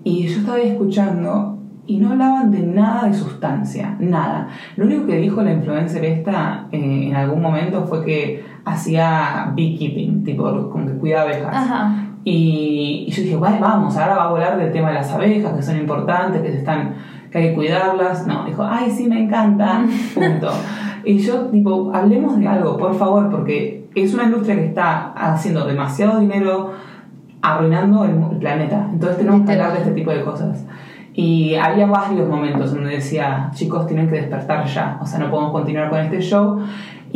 Y 0.02 0.28
yo 0.28 0.38
estaba 0.38 0.58
escuchando 0.58 1.58
y 1.86 1.98
no 1.98 2.12
hablaban 2.12 2.50
de 2.50 2.62
nada 2.62 3.08
de 3.08 3.14
sustancia, 3.14 3.96
nada. 3.98 4.48
Lo 4.76 4.86
único 4.86 5.06
que 5.06 5.16
dijo 5.16 5.42
la 5.42 5.52
influencer 5.52 6.04
esta 6.04 6.68
eh, 6.72 7.08
en 7.08 7.14
algún 7.14 7.42
momento 7.42 7.84
fue 7.84 8.04
que 8.04 8.44
hacía 8.64 9.52
beekeeping, 9.54 10.24
tipo 10.24 10.70
como 10.70 10.86
que 10.86 10.94
cuida 10.94 11.22
abejas. 11.22 11.54
Ajá. 11.54 12.13
Y, 12.24 13.04
y 13.06 13.10
yo 13.10 13.22
dije, 13.22 13.36
"Guay, 13.36 13.58
vamos, 13.60 13.96
ahora 13.96 14.16
va 14.16 14.22
a 14.24 14.28
hablar 14.30 14.56
del 14.58 14.72
tema 14.72 14.88
de 14.88 14.94
las 14.94 15.10
abejas, 15.12 15.52
que 15.54 15.62
son 15.62 15.76
importantes, 15.76 16.40
que, 16.40 16.50
se 16.50 16.58
están, 16.58 16.94
que 17.30 17.38
hay 17.38 17.48
que 17.48 17.54
cuidarlas. 17.54 18.26
No, 18.26 18.44
dijo, 18.46 18.62
ay, 18.62 18.90
sí, 18.90 19.06
me 19.08 19.22
encanta, 19.22 19.84
punto. 20.14 20.50
Y 21.04 21.18
yo, 21.18 21.46
tipo, 21.46 21.92
hablemos 21.94 22.38
de 22.38 22.48
algo, 22.48 22.78
por 22.78 22.94
favor, 22.94 23.30
porque 23.30 23.86
es 23.94 24.14
una 24.14 24.24
industria 24.24 24.56
que 24.56 24.66
está 24.66 25.12
haciendo 25.12 25.66
demasiado 25.66 26.18
dinero, 26.18 26.72
arruinando 27.42 28.04
el, 28.04 28.12
el 28.32 28.38
planeta. 28.38 28.88
Entonces 28.90 29.18
tenemos 29.18 29.46
que 29.46 29.52
hablar 29.52 29.72
de 29.74 29.78
este 29.80 29.92
tipo 29.92 30.10
de 30.10 30.22
cosas. 30.22 30.64
Y 31.16 31.54
había 31.54 31.86
varios 31.86 32.28
momentos 32.28 32.74
donde 32.74 32.90
decía, 32.90 33.50
chicos, 33.54 33.86
tienen 33.86 34.08
que 34.08 34.16
despertar 34.16 34.64
ya, 34.66 34.98
o 35.00 35.06
sea, 35.06 35.20
no 35.20 35.30
podemos 35.30 35.52
continuar 35.52 35.88
con 35.88 36.00
este 36.00 36.20
show. 36.20 36.58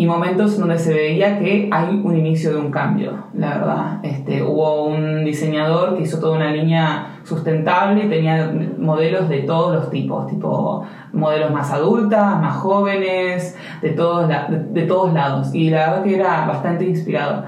Y 0.00 0.06
momentos 0.06 0.56
donde 0.56 0.78
se 0.78 0.94
veía 0.94 1.40
que 1.40 1.68
hay 1.72 2.00
un 2.04 2.16
inicio 2.16 2.52
de 2.52 2.58
un 2.60 2.70
cambio, 2.70 3.24
la 3.34 3.48
verdad. 3.58 3.98
Este, 4.04 4.44
hubo 4.44 4.84
un 4.84 5.24
diseñador 5.24 5.96
que 5.96 6.04
hizo 6.04 6.20
toda 6.20 6.36
una 6.36 6.52
línea 6.52 7.18
sustentable 7.24 8.04
y 8.04 8.08
tenía 8.08 8.48
modelos 8.78 9.28
de 9.28 9.38
todos 9.40 9.74
los 9.74 9.90
tipos, 9.90 10.28
tipo 10.28 10.84
modelos 11.12 11.50
más 11.52 11.72
adultas, 11.72 12.40
más 12.40 12.58
jóvenes, 12.58 13.56
de 13.82 13.90
todos, 13.90 14.28
la- 14.28 14.46
de, 14.46 14.58
de 14.80 14.82
todos 14.86 15.12
lados. 15.12 15.52
Y 15.52 15.70
la 15.70 15.88
verdad 15.90 16.04
que 16.04 16.14
era 16.14 16.46
bastante 16.46 16.84
inspirado. 16.84 17.46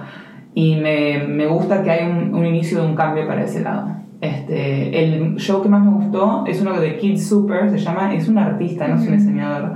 Y 0.52 0.74
me, 0.74 1.22
me 1.28 1.46
gusta 1.46 1.84
que 1.84 1.90
hay 1.92 2.10
un, 2.10 2.34
un 2.34 2.44
inicio 2.44 2.80
de 2.82 2.86
un 2.88 2.96
cambio 2.96 3.28
para 3.28 3.44
ese 3.44 3.60
lado. 3.62 3.90
Este, 4.20 5.04
el 5.04 5.36
show 5.36 5.62
que 5.62 5.68
más 5.68 5.84
me 5.84 5.92
gustó 5.92 6.42
es 6.48 6.60
uno 6.60 6.72
de 6.80 6.96
Kid 6.98 7.16
Super, 7.16 7.70
se 7.70 7.78
llama, 7.78 8.12
es 8.12 8.26
un 8.28 8.38
artista, 8.38 8.88
no 8.88 8.96
es 8.96 9.06
un 9.06 9.16
diseñador. 9.16 9.74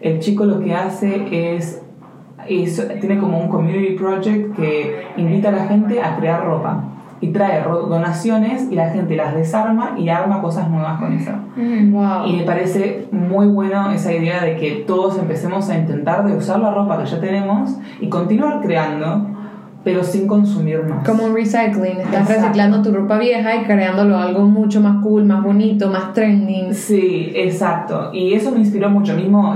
El 0.00 0.20
chico 0.20 0.46
lo 0.46 0.60
que 0.60 0.74
hace 0.74 1.54
es, 1.56 1.82
es- 2.48 3.00
tiene 3.00 3.18
como 3.18 3.38
un 3.38 3.48
community 3.48 3.94
project 3.94 4.54
que 4.56 5.04
invita 5.16 5.48
a 5.48 5.52
la 5.52 5.66
gente 5.66 6.00
a 6.02 6.16
crear 6.16 6.44
ropa 6.44 6.84
y 7.20 7.28
trae 7.28 7.62
donaciones 7.62 8.68
y 8.70 8.74
la 8.74 8.90
gente 8.90 9.16
las 9.16 9.34
desarma 9.34 9.94
y 9.96 10.08
arma 10.10 10.42
cosas 10.42 10.68
nuevas 10.68 10.98
con 11.00 11.12
eso. 11.14 11.30
Ujú. 11.56 11.90
Wow. 11.96 12.26
Y 12.26 12.36
me 12.36 12.42
parece 12.42 13.08
muy 13.12 13.46
bueno 13.46 13.90
esa 13.92 14.12
idea 14.12 14.42
de 14.44 14.56
que 14.56 14.84
todos 14.86 15.18
empecemos 15.18 15.70
a 15.70 15.78
intentar 15.78 16.24
de 16.26 16.36
usar 16.36 16.60
la 16.60 16.72
ropa 16.74 16.98
que 17.02 17.06
ya 17.06 17.20
tenemos 17.20 17.78
y 18.00 18.08
continuar 18.08 18.60
creando, 18.60 19.28
pero 19.84 20.02
sin 20.02 20.26
consumir 20.26 20.82
más. 20.84 21.06
Como 21.06 21.24
un 21.24 21.34
recycling, 21.34 21.98
estás 22.00 22.22
Exacto. 22.22 22.32
reciclando 22.42 22.82
tu 22.82 22.90
ropa 22.92 23.18
vieja 23.18 23.54
y 23.56 23.64
creándolo 23.64 24.16
algo 24.18 24.44
mucho 24.46 24.80
más 24.80 25.02
cool, 25.02 25.24
más 25.24 25.42
bonito, 25.42 25.88
más 25.90 26.12
trending. 26.14 26.74
Sí, 26.74 27.32
exacto. 27.34 28.10
Y 28.12 28.34
eso 28.34 28.50
me 28.50 28.58
inspiró 28.60 28.90
mucho. 28.90 29.14
Mismo 29.14 29.54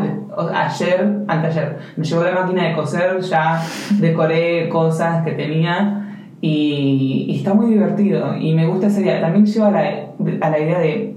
ayer, 0.55 1.25
anteayer, 1.27 1.79
me 1.97 2.05
llevó 2.05 2.23
la 2.23 2.33
máquina 2.33 2.69
de 2.69 2.75
coser, 2.75 3.21
ya 3.21 3.63
decoré 3.99 4.69
cosas 4.69 5.25
que 5.25 5.33
tenía 5.33 6.17
y, 6.41 7.27
y 7.29 7.37
está 7.37 7.55
muy 7.55 7.67
divertido. 7.67 8.37
Y 8.37 8.55
me 8.55 8.67
gusta 8.67 8.87
esa 8.87 9.01
idea. 9.01 9.21
También 9.21 9.47
lleva 9.47 9.69
a 9.69 9.71
la, 9.71 9.81
a 10.41 10.51
la 10.51 10.59
idea 10.59 10.79
de 10.79 11.17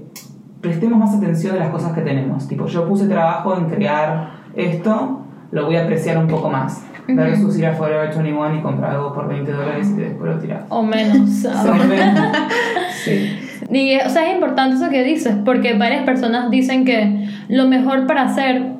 prestemos 0.62 0.98
más 0.98 1.14
atención 1.14 1.56
a 1.56 1.58
las 1.58 1.68
cosas 1.70 1.92
que 1.92 2.00
tenemos. 2.00 2.48
Tipo, 2.48 2.66
yo 2.66 2.88
puse 2.88 3.06
trabajo 3.06 3.56
en 3.56 3.66
crear 3.66 4.30
esto, 4.54 5.20
lo 5.50 5.66
voy 5.66 5.76
a 5.76 5.82
apreciar 5.82 6.16
un 6.16 6.28
poco 6.28 6.48
más. 6.48 6.86
Versus 7.08 7.58
ir 7.58 7.66
a 7.66 7.74
Forever 7.74 8.14
21 8.14 8.54
y 8.54 8.60
comprar 8.60 8.92
algo 8.92 9.12
por 9.12 9.28
20 9.28 9.50
dólares 9.50 9.90
y 9.90 10.00
después 10.00 10.34
lo 10.34 10.38
tiras. 10.38 10.64
O 10.68 10.82
menos. 10.82 11.28
Sí. 13.04 13.38
Y, 13.70 13.96
o 13.96 14.08
sea, 14.08 14.28
es 14.28 14.34
importante 14.34 14.76
eso 14.76 14.88
que 14.88 15.02
dices, 15.02 15.34
porque 15.44 15.74
varias 15.74 16.04
personas 16.04 16.50
dicen 16.50 16.84
que 16.84 17.28
lo 17.48 17.66
mejor 17.66 18.06
para 18.06 18.22
hacer, 18.22 18.74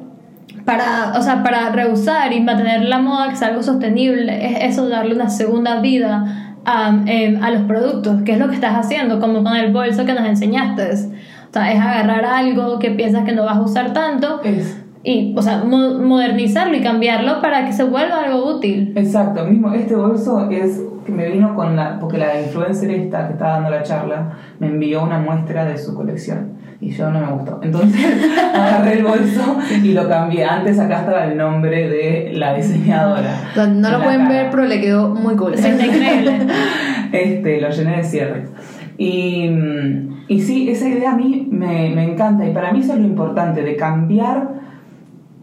para, 0.65 1.13
o 1.19 1.23
sea, 1.23 1.43
para 1.43 1.71
rehusar 1.71 2.33
y 2.33 2.41
mantener 2.41 2.85
la 2.85 2.99
moda 3.01 3.29
que 3.31 3.37
sea 3.37 3.49
algo 3.49 3.63
sostenible, 3.63 4.47
es 4.47 4.73
eso, 4.73 4.89
darle 4.89 5.15
una 5.15 5.29
segunda 5.29 5.81
vida 5.81 6.57
a, 6.65 6.97
em, 7.07 7.43
a 7.43 7.51
los 7.51 7.63
productos, 7.63 8.23
que 8.23 8.33
es 8.33 8.39
lo 8.39 8.49
que 8.49 8.55
estás 8.55 8.75
haciendo, 8.77 9.19
como 9.21 9.43
con 9.43 9.57
el 9.57 9.73
bolso 9.73 10.05
que 10.05 10.13
nos 10.15 10.27
enseñaste. 10.27 10.83
O 10.93 11.53
sea, 11.53 11.73
es 11.73 11.81
agarrar 11.81 12.25
algo 12.25 12.79
que 12.79 12.91
piensas 12.93 13.25
que 13.25 13.33
no 13.33 13.45
vas 13.45 13.57
a 13.57 13.61
usar 13.63 13.93
tanto 13.93 14.41
Es 14.43 14.79
y, 15.05 15.35
o 15.37 15.43
sea, 15.43 15.65
mo- 15.65 15.99
modernizarlo 15.99 16.77
y 16.77 16.81
cambiarlo 16.81 17.43
para 17.43 17.67
que 17.67 17.73
se 17.73 17.83
vuelva 17.83 18.21
algo 18.23 18.47
útil. 18.57 18.93
Exacto, 18.95 19.45
mismo 19.45 19.73
este 19.73 19.97
bolso 19.97 20.49
es 20.49 20.81
que 21.05 21.11
me 21.11 21.29
vino 21.29 21.57
con 21.57 21.75
la, 21.75 21.99
porque 21.99 22.19
la 22.19 22.41
influencer 22.41 22.89
esta 22.93 23.27
que 23.27 23.33
estaba 23.33 23.55
dando 23.55 23.71
la 23.71 23.83
charla 23.83 24.35
me 24.61 24.69
envió 24.69 25.03
una 25.03 25.19
muestra 25.19 25.65
de 25.65 25.77
su 25.77 25.95
colección 25.97 26.53
Y 26.83 26.91
yo 26.91 27.09
no 27.11 27.21
me 27.21 27.33
gustó. 27.33 27.61
Entonces 27.63 28.05
agarré 28.55 28.99
el 28.99 29.05
bolso 29.05 29.57
y 29.85 29.93
lo 29.93 30.09
cambié. 30.09 30.45
Antes 30.45 30.81
acá 30.81 31.01
estaba 31.01 31.27
el 31.27 31.39
nombre 31.39 31.89
de 31.89 32.33
la 32.35 32.55
diseñadora. 32.55 33.53
No, 33.55 33.89
lo 33.89 34.03
pueden 34.03 34.23
cara. 34.23 34.29
ver, 34.29 34.51
pero 34.51 34.65
le 34.65 34.81
quedó 34.81 35.15
muy 35.15 35.37
cool. 35.37 35.55
Está 35.55 35.71
increíble. 35.71 36.41
Este, 37.13 37.61
lo 37.61 37.69
llené 37.69 37.99
de 37.99 38.05
cierres. 38.05 38.51
Y, 38.97 39.51
y 40.29 40.41
sí, 40.41 40.71
esa 40.71 40.89
idea 40.89 41.13
a 41.13 41.15
mí 41.15 41.47
me, 41.51 41.91
me 41.95 42.11
encanta. 42.11 42.49
Y 42.49 42.55
para 42.55 42.73
mí 42.73 42.81
eso 42.81 42.95
es 42.95 43.01
lo 43.01 43.05
importante, 43.05 43.63
de 43.63 43.77
cambiar 43.77 44.49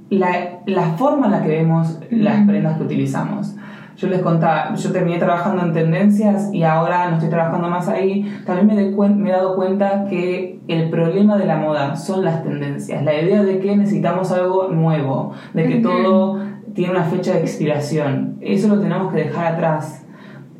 la, 0.09 0.61
la 0.65 0.83
forma 0.97 1.27
en 1.27 1.31
la 1.31 1.43
que 1.43 1.49
vemos 1.49 1.99
las 2.09 2.45
prendas 2.47 2.77
que 2.77 2.83
utilizamos. 2.83 3.55
Yo 3.99 4.07
les 4.07 4.21
contaba, 4.21 4.73
yo 4.75 4.91
terminé 4.93 5.17
trabajando 5.19 5.61
en 5.61 5.73
tendencias 5.73 6.53
y 6.53 6.63
ahora 6.63 7.09
no 7.09 7.15
estoy 7.17 7.29
trabajando 7.29 7.67
más 7.67 7.89
ahí. 7.89 8.31
También 8.45 8.67
me, 8.67 8.75
de 8.75 8.95
cuen- 8.95 9.15
me 9.17 9.29
he 9.29 9.33
dado 9.33 9.55
cuenta 9.57 10.05
que 10.09 10.57
el 10.69 10.89
problema 10.89 11.37
de 11.37 11.45
la 11.45 11.57
moda 11.57 11.97
son 11.97 12.23
las 12.23 12.41
tendencias. 12.43 13.03
La 13.03 13.13
idea 13.21 13.43
de 13.43 13.59
que 13.59 13.75
necesitamos 13.75 14.31
algo 14.31 14.69
nuevo, 14.69 15.33
de 15.53 15.67
que 15.67 15.75
todo 15.81 16.39
tiene 16.73 16.91
una 16.93 17.03
fecha 17.03 17.33
de 17.33 17.39
expiración. 17.41 18.37
Eso 18.39 18.69
lo 18.69 18.79
tenemos 18.79 19.11
que 19.11 19.19
dejar 19.23 19.53
atrás. 19.55 20.05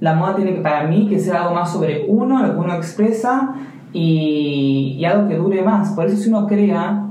La 0.02 0.16
moda 0.16 0.36
tiene 0.36 0.56
que, 0.56 0.62
para 0.62 0.84
mí, 0.88 1.08
que 1.08 1.18
ser 1.20 1.38
algo 1.38 1.54
más 1.54 1.72
sobre 1.72 2.06
uno, 2.10 2.46
lo 2.46 2.54
que 2.54 2.60
uno 2.60 2.74
expresa 2.74 3.54
y, 3.94 4.98
y 5.00 5.06
algo 5.06 5.30
que 5.30 5.36
dure 5.38 5.62
más. 5.62 5.92
Por 5.94 6.08
eso 6.08 6.18
si 6.18 6.28
uno 6.30 6.46
crea, 6.46 7.06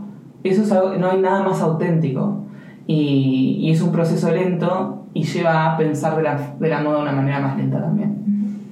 eso 0.45 0.63
es 0.63 0.73
algo, 0.73 0.95
no 0.95 1.11
hay 1.11 1.21
nada 1.21 1.43
más 1.43 1.63
auténtico. 1.63 2.43
Y, 2.87 3.59
y 3.61 3.71
es 3.71 3.81
un 3.83 3.93
proceso 3.93 4.31
lento 4.31 4.98
y 5.15 5.25
lleva 5.25 5.73
a 5.73 5.77
pensar 5.77 6.17
de 6.17 6.23
la, 6.23 6.39
de 6.59 6.69
la 6.69 6.81
moda 6.81 6.97
de 6.97 7.03
una 7.03 7.13
manera 7.13 7.41
más 7.41 7.57
lenta 7.57 7.81
también. 7.81 8.19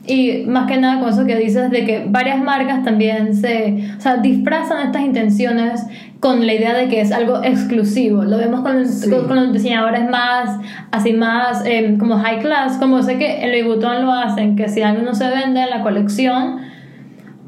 Y 0.09 0.45
más 0.47 0.69
que 0.69 0.77
nada 0.79 1.01
con 1.01 1.09
eso 1.09 1.27
que 1.27 1.35
dices 1.37 1.69
de 1.71 1.85
que 1.85 2.07
varias 2.09 2.41
marcas 2.41 2.85
también 2.85 3.35
se, 3.35 3.91
o 3.99 4.01
sea, 4.01 4.19
disfrazan 4.19 4.87
estas 4.87 5.03
intenciones 5.03 5.85
con 6.21 6.47
la 6.47 6.55
idea 6.55 6.75
de 6.75 6.89
que 6.89 7.01
es 7.01 7.11
algo 7.11 7.43
exclusivo. 7.43 8.23
Lo 8.23 8.39
vemos 8.39 8.61
con, 8.61 8.87
Sí. 8.87 9.11
con, 9.11 9.27
con 9.27 9.37
los 9.37 9.53
diseñadores 9.53 10.09
más, 10.09 10.61
así 10.93 11.13
más 11.13 11.65
eh, 11.67 11.97
como 11.99 12.19
high 12.19 12.39
class, 12.41 12.77
como 12.79 13.03
sé 13.03 13.19
que 13.19 13.43
en 13.43 13.51
Louis 13.51 13.65
Vuitton 13.67 14.03
lo 14.07 14.13
hacen, 14.13 14.55
que 14.55 14.69
si 14.69 14.81
algo 14.83 15.03
no 15.03 15.15
se 15.15 15.29
vende 15.29 15.61
en 15.63 15.71
la 15.71 15.83
colección, 15.83 16.59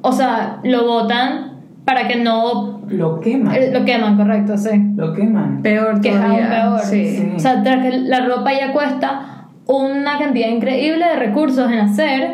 o 0.01 0.11
sea, 0.11 0.59
lo 0.65 0.85
botan 0.85 1.48
para 1.89 2.07
que 2.07 2.17
no 2.17 2.83
Lo 2.89 3.19
queman. 3.19 3.55
eh, 3.57 3.71
lo 3.73 3.83
queman, 3.87 4.19
correcto, 4.19 4.59
sí. 4.59 4.69
Lo 4.95 5.15
queman. 5.15 5.63
Peor 5.63 6.03
Que 6.03 6.11
es 6.11 6.17
aún 6.17 6.25
todavía. 6.27 6.51
peor. 6.51 6.81
Sí. 6.81 7.17
Sí. 7.17 7.33
O 7.35 7.39
sea, 7.39 7.63
tras 7.63 7.83
que 7.83 7.93
la 8.01 8.27
ropa 8.27 8.53
ya 8.53 8.75
cuesta 8.75 9.47
una 9.65 10.19
cantidad 10.19 10.49
increíble 10.51 11.03
de 11.07 11.17
recursos 11.17 11.73
en 11.73 11.79
hacer, 11.79 12.31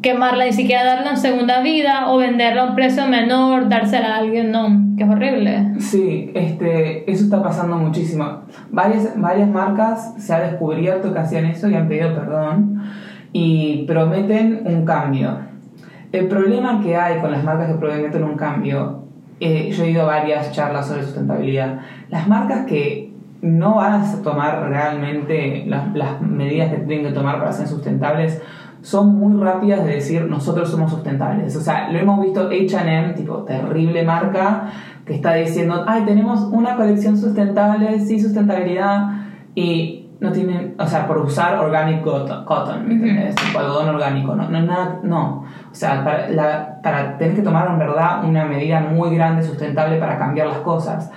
quemarla, 0.00 0.46
ni 0.46 0.54
siquiera 0.54 0.82
darla 0.82 1.10
en 1.10 1.16
segunda 1.18 1.60
vida 1.60 2.10
o 2.10 2.16
venderla 2.16 2.62
a 2.62 2.68
un 2.70 2.74
precio 2.74 3.06
menor, 3.06 3.68
dársela 3.68 4.14
a 4.14 4.18
alguien, 4.20 4.50
no, 4.50 4.66
que 4.96 5.04
es 5.04 5.10
horrible. 5.10 5.72
Sí, 5.78 6.30
este, 6.34 7.10
eso 7.10 7.24
está 7.24 7.42
pasando 7.42 7.76
muchísimo. 7.76 8.24
Varias, 8.70 9.12
varias 9.20 9.50
marcas 9.50 10.14
se 10.16 10.32
ha 10.32 10.40
descubierto 10.40 11.12
que 11.12 11.18
hacían 11.18 11.44
eso 11.44 11.68
y 11.68 11.74
han 11.74 11.86
pedido 11.86 12.14
perdón 12.14 12.82
y 13.34 13.84
prometen 13.86 14.62
un 14.64 14.86
cambio. 14.86 15.54
El 16.12 16.28
problema 16.28 16.80
que 16.80 16.96
hay 16.96 17.20
con 17.20 17.30
las 17.30 17.44
marcas 17.44 17.68
que 17.68 17.78
prometen 17.78 18.24
un 18.24 18.36
cambio, 18.36 19.02
eh, 19.40 19.70
yo 19.70 19.84
he 19.84 19.90
ido 19.90 20.02
a 20.02 20.06
varias 20.06 20.52
charlas 20.52 20.86
sobre 20.86 21.02
sustentabilidad, 21.02 21.80
las 22.08 22.26
marcas 22.28 22.66
que 22.66 23.12
no 23.42 23.76
van 23.76 24.02
a 24.02 24.22
tomar 24.22 24.68
realmente 24.68 25.64
las, 25.66 25.94
las 25.94 26.20
medidas 26.20 26.70
que 26.70 26.78
tienen 26.78 27.06
que 27.06 27.12
tomar 27.12 27.38
para 27.38 27.52
ser 27.52 27.68
sustentables 27.68 28.40
son 28.82 29.18
muy 29.18 29.42
rápidas 29.42 29.84
de 29.84 29.94
decir 29.94 30.24
nosotros 30.26 30.70
somos 30.70 30.90
sustentables. 30.90 31.56
O 31.56 31.60
sea, 31.60 31.90
lo 31.90 31.98
hemos 31.98 32.20
visto 32.20 32.48
HM, 32.48 33.14
tipo 33.14 33.42
terrible 33.42 34.04
marca, 34.04 34.70
que 35.04 35.14
está 35.14 35.34
diciendo, 35.34 35.84
ay, 35.86 36.04
tenemos 36.04 36.42
una 36.52 36.76
colección 36.76 37.16
sustentable, 37.16 37.98
sí, 38.00 38.20
sustentabilidad, 38.20 39.22
y 39.54 40.05
no 40.18 40.32
tienen, 40.32 40.74
o 40.78 40.86
sea, 40.86 41.06
por 41.06 41.18
usar 41.18 41.58
organic 41.58 42.02
cotton, 42.02 42.44
cotton 42.44 42.90
¿entendés? 42.90 43.34
Tipo 43.34 43.58
algodón 43.58 43.94
orgánico, 43.94 44.34
no, 44.34 44.48
no, 44.48 44.62
nada, 44.62 45.00
no. 45.02 45.44
O 45.70 45.74
sea, 45.74 46.02
para, 46.02 46.30
la, 46.30 46.80
para 46.82 47.18
tener 47.18 47.36
que 47.36 47.42
tomar 47.42 47.68
en 47.68 47.78
verdad 47.78 48.24
una 48.24 48.44
medida 48.46 48.80
muy 48.80 49.14
grande, 49.14 49.42
sustentable 49.42 49.98
para 49.98 50.18
cambiar 50.18 50.46
las 50.46 50.58
cosas. 50.58 51.10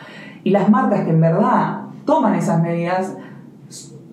Y 0.43 0.51
las 0.51 0.69
marcas 0.69 1.01
que 1.01 1.11
en 1.11 1.21
verdad 1.21 1.81
toman 2.05 2.35
esas 2.35 2.61
medidas, 2.61 3.15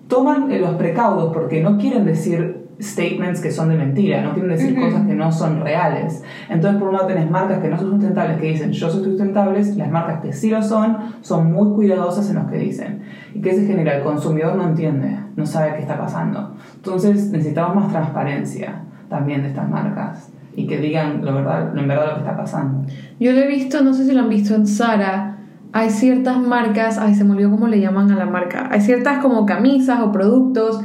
toman 0.07 0.51
eh, 0.51 0.59
los 0.59 0.75
precaudos 0.75 1.33
porque 1.33 1.61
no 1.61 1.77
quieren 1.77 2.05
decir 2.05 2.56
statements 2.79 3.41
que 3.41 3.51
son 3.51 3.69
de 3.69 3.75
mentira, 3.75 4.21
no 4.21 4.33
quieren 4.33 4.51
decir 4.51 4.79
cosas 4.79 5.05
que 5.07 5.13
no 5.15 5.31
son 5.31 5.61
reales. 5.61 6.23
Entonces, 6.49 6.79
por 6.79 6.89
un 6.89 6.95
lado 6.95 7.07
tenés 7.07 7.29
marcas 7.29 7.59
que 7.59 7.69
no 7.69 7.77
son 7.77 7.91
sustentables 7.91 8.37
que 8.39 8.47
dicen 8.47 8.71
yo 8.71 8.89
soy 8.89 9.03
sustentables, 9.03 9.75
las 9.77 9.89
marcas 9.89 10.21
que 10.21 10.33
sí 10.33 10.49
lo 10.49 10.61
son, 10.61 10.97
son 11.21 11.51
muy 11.51 11.73
cuidadosas 11.75 12.29
en 12.29 12.35
lo 12.35 12.47
que 12.47 12.57
dicen. 12.57 13.01
¿Y 13.33 13.41
qué 13.41 13.53
se 13.53 13.65
genera? 13.65 13.97
El 13.97 14.03
consumidor 14.03 14.55
no 14.55 14.67
entiende, 14.67 15.17
no 15.35 15.45
sabe 15.45 15.73
qué 15.73 15.81
está 15.81 15.97
pasando. 15.97 16.55
Entonces, 16.75 17.31
necesitamos 17.31 17.75
más 17.75 17.91
transparencia 17.91 18.83
también 19.09 19.41
de 19.41 19.49
estas 19.49 19.69
marcas 19.69 20.31
y 20.55 20.67
que 20.67 20.79
digan 20.79 21.23
lo 21.23 21.33
verdad, 21.33 21.71
lo 21.73 21.81
en 21.81 21.87
verdad 21.87 22.07
lo 22.07 22.13
que 22.15 22.19
está 22.21 22.35
pasando. 22.35 22.87
Yo 23.19 23.31
lo 23.31 23.39
he 23.39 23.47
visto, 23.47 23.81
no 23.83 23.93
sé 23.93 24.05
si 24.05 24.13
lo 24.13 24.21
han 24.21 24.29
visto 24.29 24.55
en 24.55 24.67
Sara. 24.67 25.37
Hay 25.73 25.89
ciertas 25.89 26.39
marcas, 26.39 26.97
ay, 26.97 27.13
se 27.13 27.23
me 27.23 27.33
olvidó 27.33 27.51
cómo 27.51 27.67
le 27.67 27.79
llaman 27.79 28.11
a 28.11 28.15
la 28.15 28.25
marca. 28.25 28.67
Hay 28.71 28.81
ciertas 28.81 29.19
como 29.19 29.45
camisas 29.45 29.99
o 29.99 30.11
productos 30.11 30.81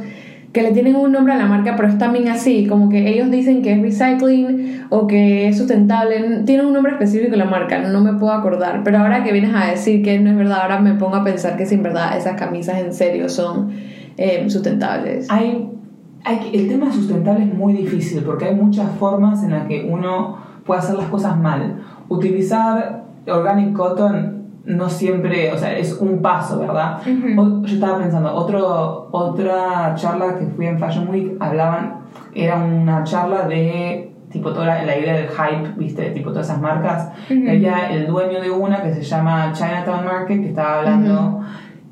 que 0.53 0.63
le 0.63 0.73
tienen 0.73 0.97
un 0.97 1.13
nombre 1.13 1.33
a 1.33 1.37
la 1.37 1.47
marca, 1.47 1.77
pero 1.77 1.89
es 1.89 1.97
también 1.97 2.29
así, 2.29 2.67
como 2.67 2.91
que 2.91 3.09
ellos 3.09 3.31
dicen 3.31 3.63
que 3.63 3.73
es 3.73 3.81
recycling 3.81 4.85
o 4.91 5.07
que 5.07 5.49
es 5.49 5.57
sustentable. 5.57 6.43
Tiene 6.45 6.67
un 6.67 6.75
nombre 6.75 6.93
específico 6.93 7.35
la 7.37 7.47
marca, 7.47 7.79
no 7.79 8.01
me 8.03 8.13
puedo 8.13 8.33
acordar. 8.33 8.83
Pero 8.85 8.99
ahora 8.99 9.25
que 9.25 9.33
vienes 9.33 9.55
a 9.55 9.71
decir 9.71 10.03
que 10.03 10.19
no 10.19 10.31
es 10.31 10.37
verdad, 10.37 10.61
ahora 10.63 10.79
me 10.79 10.95
pongo 10.95 11.17
a 11.17 11.25
pensar 11.25 11.57
que 11.57 11.65
si 11.65 11.77
en 11.77 11.83
verdad 11.83 12.17
esas 12.19 12.39
camisas 12.39 12.79
en 12.81 12.93
serio 12.93 13.31
son 13.31 13.71
eh, 14.19 14.45
sustentables. 14.51 15.27
Hay, 15.31 15.71
hay, 16.23 16.51
el 16.53 16.69
tema 16.69 16.93
sustentable 16.93 17.45
es 17.45 17.55
muy 17.55 17.73
difícil 17.73 18.23
porque 18.23 18.45
hay 18.45 18.55
muchas 18.55 18.91
formas 18.99 19.43
en 19.43 19.53
las 19.53 19.67
que 19.67 19.89
uno 19.91 20.37
puede 20.67 20.81
hacer 20.81 20.97
las 20.97 21.09
cosas 21.09 21.39
mal. 21.39 21.83
Utilizar 22.11 23.05
organic 23.27 23.73
cotton 23.73 24.32
no 24.65 24.89
siempre, 24.89 25.53
o 25.53 25.59
sea, 25.59 25.77
es 25.77 25.93
un 25.99 26.23
paso, 26.23 26.61
¿verdad? 26.61 26.99
O- 27.37 27.63
yo 27.65 27.75
estaba 27.75 27.99
pensando, 27.99 28.35
otro, 28.35 29.09
otra 29.11 29.95
charla 29.97 30.39
que 30.39 30.47
fui 30.47 30.67
en 30.67 30.79
Fashion 30.79 31.09
Week, 31.09 31.37
hablaban, 31.41 32.01
era 32.35 32.57
una 32.57 33.03
charla 33.05 33.47
de 33.49 34.11
tipo 34.31 34.51
toda 34.53 34.83
la, 34.83 34.99
idea 34.99 35.15
del 35.15 35.29
hype, 35.29 35.75
¿viste? 35.77 36.11
Tipo 36.11 36.31
todas 36.31 36.47
esas 36.47 36.61
marcas. 36.61 37.11
Y 37.29 37.49
había 37.49 37.91
el 37.93 38.07
dueño 38.07 38.41
de 38.41 38.51
una 38.51 38.83
que 38.83 38.95
se 38.95 39.03
llama 39.03 39.53
Chinatown 39.53 40.05
Market 40.05 40.41
que 40.41 40.49
estaba 40.49 40.79
hablando 40.79 41.41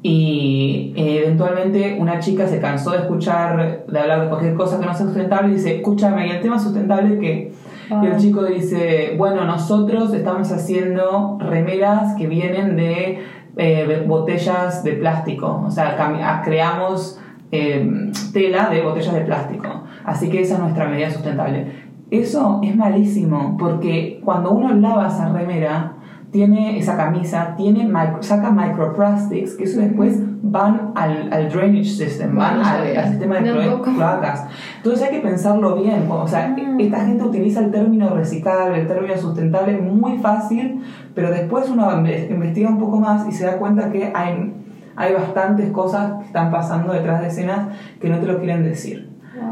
y 0.02 0.94
eh, 0.96 1.22
eventualmente 1.24 1.98
una 2.00 2.18
chica 2.20 2.46
se 2.46 2.58
cansó 2.60 2.92
de 2.92 2.98
escuchar, 2.98 3.84
de 3.86 3.98
hablar 3.98 4.22
de 4.22 4.28
cualquier 4.28 4.54
cosa 4.54 4.80
que 4.80 4.86
no 4.86 4.94
sea 4.94 5.04
sustentable 5.04 5.50
y 5.50 5.56
dice, 5.56 5.76
escúchame, 5.76 6.26
¿y 6.26 6.30
el 6.30 6.40
tema 6.40 6.58
sustentable 6.58 7.18
que 7.18 7.52
Y 7.90 8.06
el 8.06 8.16
chico 8.18 8.44
dice, 8.44 9.14
bueno, 9.18 9.44
nosotros 9.44 10.14
estamos 10.14 10.52
haciendo 10.52 11.38
remeras 11.40 12.14
que 12.14 12.28
vienen 12.28 12.76
de 12.76 13.24
eh, 13.56 14.04
botellas 14.06 14.84
de 14.84 14.92
plástico, 14.92 15.64
o 15.66 15.70
sea, 15.70 15.96
ah, 15.98 16.42
creamos 16.44 17.18
eh, 17.50 18.12
tela 18.32 18.70
de 18.70 18.82
botellas 18.82 19.12
de 19.12 19.22
plástico, 19.22 19.82
así 20.04 20.30
que 20.30 20.40
esa 20.40 20.54
es 20.54 20.60
nuestra 20.60 20.86
medida 20.88 21.10
sustentable. 21.10 21.90
Eso 22.10 22.60
es 22.62 22.76
malísimo, 22.76 23.56
porque 23.58 24.20
cuando 24.24 24.50
uno 24.52 24.72
lava 24.74 25.08
esa 25.08 25.32
remera, 25.32 25.94
tiene 26.30 26.78
esa 26.78 26.96
camisa, 26.96 27.54
tiene 27.56 27.84
micro- 27.86 28.22
saca 28.22 28.50
microplastics, 28.52 29.54
que 29.54 29.64
eso 29.64 29.80
después 29.80 30.16
van 30.42 30.92
al, 30.94 31.28
al 31.32 31.48
drainage 31.50 31.84
system, 31.90 32.36
van 32.36 32.58
No 32.60 32.64
al, 32.64 33.08
sistema 33.08 33.34
de 33.40 33.40
No, 33.52 33.82
cloacas. 33.82 34.44
Entonces 34.76 35.08
hay 35.08 35.16
que 35.16 35.20
pensarlo 35.26 35.74
bien, 35.76 36.06
o 36.08 36.26
sea, 36.28 36.56
esta 36.78 37.00
gente 37.04 37.24
utiliza 37.24 37.60
el 37.60 37.70
término 37.72 38.10
reciclable, 38.10 38.80
el 38.80 38.86
término 38.86 39.16
sustentable 39.16 39.78
muy 39.78 40.18
fácil, 40.18 40.82
pero 41.14 41.30
después 41.30 41.68
uno 41.68 41.90
inve- 41.90 42.30
investiga 42.30 42.68
un 42.70 42.78
poco 42.78 42.98
más 43.00 43.26
y 43.28 43.32
se 43.32 43.44
da 43.46 43.58
cuenta 43.58 43.90
que 43.90 44.12
hay, 44.14 44.54
hay 44.96 45.12
bastantes 45.14 45.70
cosas 45.72 46.12
que 46.20 46.26
están 46.26 46.50
pasando 46.52 46.92
detrás 46.92 47.20
de 47.22 47.26
escenas 47.28 47.68
que 48.00 48.08
no 48.08 48.18
te 48.18 48.26
lo 48.26 48.38
quieren 48.38 48.62
decir. 48.62 49.09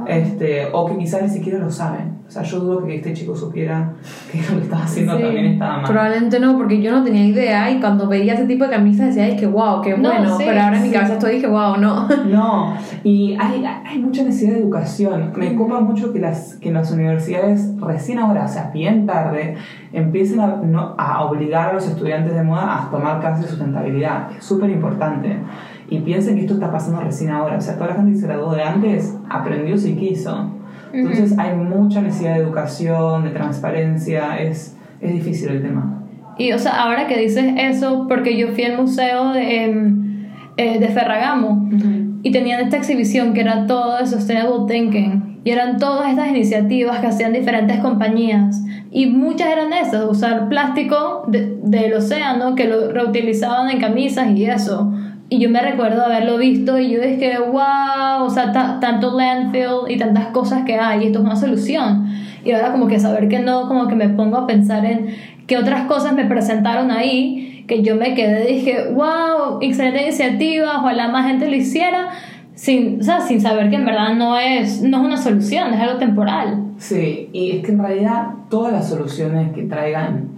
Este, 0.08 0.66
o 0.72 0.86
que 0.86 0.96
quizás 0.98 1.22
ni 1.22 1.28
siquiera 1.28 1.58
lo 1.58 1.70
saben. 1.70 2.18
O 2.26 2.30
sea, 2.30 2.42
yo 2.42 2.60
dudo 2.60 2.84
que 2.84 2.96
este 2.96 3.14
chico 3.14 3.34
supiera 3.34 3.92
que 4.30 4.38
lo 4.42 4.58
que 4.58 4.64
estaba 4.64 4.84
haciendo 4.84 5.16
Sí. 5.16 5.22
también 5.22 5.46
estaba 5.46 5.76
mal. 5.78 5.84
Probablemente 5.86 6.40
no, 6.40 6.56
porque 6.58 6.82
yo 6.82 6.92
no 6.92 7.02
tenía 7.02 7.24
idea 7.24 7.70
y 7.70 7.80
cuando 7.80 8.06
veía 8.06 8.34
ese 8.34 8.44
tipo 8.44 8.64
de 8.64 8.70
camisas 8.70 9.06
decía, 9.06 9.24
ay, 9.24 9.36
que 9.36 9.46
wow, 9.46 9.80
qué 9.80 9.96
No, 9.96 10.10
bueno, 10.10 10.36
sí, 10.36 10.44
pero 10.46 10.60
ahora 10.60 10.76
en 10.76 10.82
mi 10.82 10.88
sí. 10.88 10.94
cabeza 10.94 11.14
estoy 11.14 11.32
y 11.32 11.34
dije, 11.36 11.46
wow, 11.46 11.76
no. 11.78 12.06
No, 12.26 12.74
y 13.02 13.34
hay, 13.40 13.64
hay 13.64 13.98
mucha 13.98 14.24
necesidad 14.24 14.52
de 14.52 14.58
educación. 14.60 15.32
Me 15.36 15.54
ocupa 15.54 15.80
mucho 15.80 16.12
que 16.12 16.18
las, 16.18 16.56
que 16.56 16.70
las 16.70 16.90
universidades 16.92 17.70
recién 17.80 18.18
ahora, 18.18 18.44
o 18.44 18.48
sea, 18.48 18.70
bien 18.74 19.06
tarde, 19.06 19.56
empiecen 19.94 20.40
a, 20.40 20.48
no- 20.56 20.94
a 20.98 21.24
obligar 21.24 21.70
a 21.70 21.72
los 21.72 21.86
estudiantes 21.86 22.34
de 22.34 22.42
moda 22.42 22.82
a 22.84 22.90
tomar 22.90 23.20
clases 23.20 23.44
de 23.44 23.48
sustentabilidad. 23.50 24.28
Es 24.36 24.44
súper 24.44 24.68
importante. 24.68 25.38
Y 25.90 26.00
piensen 26.00 26.34
que 26.34 26.42
esto 26.42 26.54
está 26.54 26.70
pasando 26.70 27.00
recién 27.00 27.30
ahora. 27.30 27.56
O 27.56 27.60
sea, 27.60 27.74
toda 27.74 27.88
la 27.88 27.94
gente 27.96 28.12
que 28.12 28.18
se 28.18 28.26
graduó 28.26 28.54
de 28.54 28.62
antes 28.62 29.16
aprendió 29.30 29.76
si 29.78 29.94
quiso. 29.96 30.50
Entonces 30.92 31.38
hay 31.38 31.54
mucha 31.56 32.00
necesidad 32.02 32.34
de 32.34 32.40
educación, 32.42 33.24
de 33.24 33.30
transparencia. 33.30 34.36
Es, 34.38 34.76
es 35.00 35.12
difícil 35.12 35.48
el 35.50 35.62
tema. 35.62 36.02
Y, 36.38 36.52
o 36.52 36.58
sea, 36.58 36.82
ahora 36.82 37.06
que 37.06 37.18
dices 37.18 37.44
eso, 37.58 38.06
porque 38.08 38.36
yo 38.38 38.48
fui 38.48 38.64
al 38.64 38.76
museo 38.78 39.32
de, 39.32 39.64
em, 39.64 40.26
eh, 40.56 40.78
de 40.78 40.88
Ferragamo 40.88 41.68
y 42.22 42.30
tenían 42.32 42.60
esta 42.60 42.76
exhibición 42.76 43.32
que 43.34 43.40
era 43.40 43.66
todo 43.66 43.98
de 43.98 44.06
Sustainable 44.06 44.66
Thinking. 44.68 45.40
Y 45.44 45.50
eran 45.50 45.78
todas 45.78 46.10
estas 46.10 46.28
iniciativas 46.28 46.98
que 47.00 47.06
hacían 47.06 47.32
diferentes 47.32 47.78
compañías. 47.80 48.62
Y 48.90 49.06
muchas 49.06 49.48
eran 49.48 49.72
esas, 49.72 50.04
usar 50.04 50.48
plástico 50.48 51.24
de- 51.28 51.58
del 51.62 51.94
océano 51.94 52.54
que 52.54 52.66
lo 52.66 52.92
reutilizaban 52.92 53.70
en 53.70 53.80
camisas 53.80 54.28
y 54.30 54.44
eso. 54.44 54.92
Y 55.30 55.38
yo 55.40 55.50
me 55.50 55.60
recuerdo 55.60 56.04
haberlo 56.04 56.38
visto 56.38 56.78
y 56.78 56.90
yo 56.90 57.00
dije, 57.02 57.38
wow, 57.38 58.24
o 58.24 58.30
sea, 58.30 58.50
ta- 58.52 58.78
tanto 58.80 59.14
landfill 59.16 59.88
y 59.90 59.98
tantas 59.98 60.28
cosas 60.28 60.64
que 60.64 60.76
hay, 60.76 61.06
esto 61.06 61.18
es 61.18 61.24
una 61.24 61.36
solución. 61.36 62.06
Y 62.44 62.52
ahora 62.52 62.72
como 62.72 62.86
que 62.86 62.98
saber 62.98 63.28
que 63.28 63.38
no, 63.38 63.68
como 63.68 63.88
que 63.88 63.94
me 63.94 64.08
pongo 64.08 64.38
a 64.38 64.46
pensar 64.46 64.86
en 64.86 65.08
qué 65.46 65.58
otras 65.58 65.82
cosas 65.86 66.14
me 66.14 66.24
presentaron 66.24 66.90
ahí, 66.90 67.64
que 67.68 67.82
yo 67.82 67.96
me 67.96 68.14
quedé 68.14 68.50
y 68.50 68.54
dije, 68.60 68.88
wow, 68.94 69.58
excelente 69.60 70.02
iniciativa, 70.02 70.78
ojalá 70.78 71.08
más 71.08 71.26
gente 71.26 71.46
lo 71.50 71.56
hiciera, 71.56 72.08
sin, 72.54 73.00
o 73.00 73.02
sea, 73.02 73.20
sin 73.20 73.40
saber 73.42 73.68
que 73.68 73.76
en 73.76 73.84
verdad 73.84 74.14
no 74.14 74.38
es, 74.38 74.80
no 74.82 74.98
es 74.98 75.04
una 75.04 75.16
solución, 75.18 75.74
es 75.74 75.80
algo 75.80 75.98
temporal. 75.98 76.64
Sí, 76.78 77.28
y 77.34 77.50
es 77.50 77.64
que 77.66 77.72
en 77.72 77.78
realidad 77.80 78.28
todas 78.48 78.72
las 78.72 78.88
soluciones 78.88 79.52
que 79.52 79.64
traigan, 79.64 80.28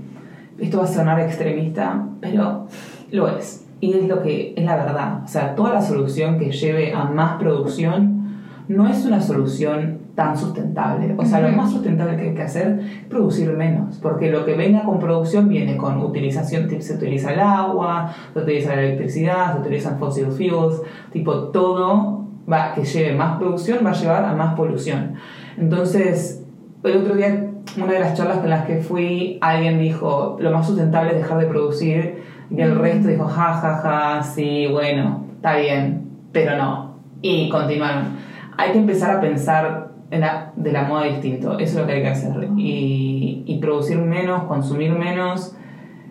esto 0.58 0.78
va 0.78 0.84
a 0.84 0.88
sonar 0.88 1.20
extremista, 1.20 2.02
pero 2.20 2.66
lo 3.12 3.28
es. 3.38 3.59
Y 3.80 3.94
es 3.94 4.08
lo 4.08 4.22
que 4.22 4.54
es 4.56 4.64
la 4.64 4.76
verdad. 4.76 5.22
O 5.24 5.28
sea, 5.28 5.54
toda 5.54 5.72
la 5.72 5.82
solución 5.82 6.38
que 6.38 6.50
lleve 6.50 6.92
a 6.92 7.04
más 7.04 7.40
producción 7.40 8.20
no 8.68 8.86
es 8.88 9.04
una 9.04 9.20
solución 9.20 9.98
tan 10.14 10.36
sustentable. 10.36 11.14
O 11.16 11.24
sea, 11.24 11.40
lo 11.40 11.48
más 11.48 11.72
sustentable 11.72 12.16
que 12.16 12.28
hay 12.28 12.34
que 12.34 12.42
hacer 12.42 12.78
es 12.78 13.04
producir 13.08 13.50
menos, 13.52 13.98
porque 14.02 14.30
lo 14.30 14.44
que 14.44 14.54
venga 14.54 14.84
con 14.84 14.98
producción 14.98 15.48
viene 15.48 15.76
con 15.76 15.98
utilización, 15.98 16.68
se 16.80 16.94
utiliza 16.94 17.32
el 17.32 17.40
agua, 17.40 18.12
se 18.32 18.38
utiliza 18.38 18.76
la 18.76 18.82
electricidad, 18.82 19.54
se 19.54 19.60
utilizan 19.60 19.98
fossil 19.98 20.26
fuels, 20.26 20.82
tipo 21.10 21.48
todo 21.48 22.26
va, 22.50 22.74
que 22.74 22.84
lleve 22.84 23.16
más 23.16 23.38
producción 23.38 23.84
va 23.84 23.90
a 23.90 23.94
llevar 23.94 24.24
a 24.24 24.34
más 24.34 24.54
polución. 24.54 25.14
Entonces, 25.56 26.44
el 26.84 26.96
otro 26.98 27.14
día, 27.14 27.50
una 27.76 27.92
de 27.92 28.00
las 28.00 28.14
charlas 28.14 28.38
con 28.38 28.50
las 28.50 28.66
que 28.66 28.76
fui, 28.76 29.38
alguien 29.40 29.78
dijo, 29.78 30.36
lo 30.38 30.50
más 30.50 30.66
sustentable 30.66 31.12
es 31.12 31.16
dejar 31.16 31.38
de 31.38 31.46
producir, 31.46 32.22
y 32.50 32.60
el 32.60 32.76
resto 32.78 33.08
dijo, 33.08 33.24
ja, 33.26 33.54
ja, 33.54 33.76
ja, 33.82 34.22
sí, 34.22 34.66
bueno, 34.70 35.24
está 35.36 35.56
bien, 35.56 36.08
pero 36.32 36.56
no. 36.56 36.96
Y 37.22 37.48
continuaron. 37.48 38.18
Hay 38.56 38.72
que 38.72 38.78
empezar 38.78 39.16
a 39.16 39.20
pensar 39.20 39.88
en 40.10 40.20
la- 40.22 40.52
de 40.56 40.72
la 40.72 40.82
moda 40.82 41.04
distinto, 41.04 41.58
eso 41.58 41.74
es 41.74 41.74
lo 41.76 41.86
que 41.86 41.92
hay 41.94 42.02
que 42.02 42.08
hacer. 42.08 42.48
Y, 42.56 43.44
y 43.46 43.58
producir 43.58 43.98
menos, 43.98 44.44
consumir 44.44 44.90
menos, 44.92 45.54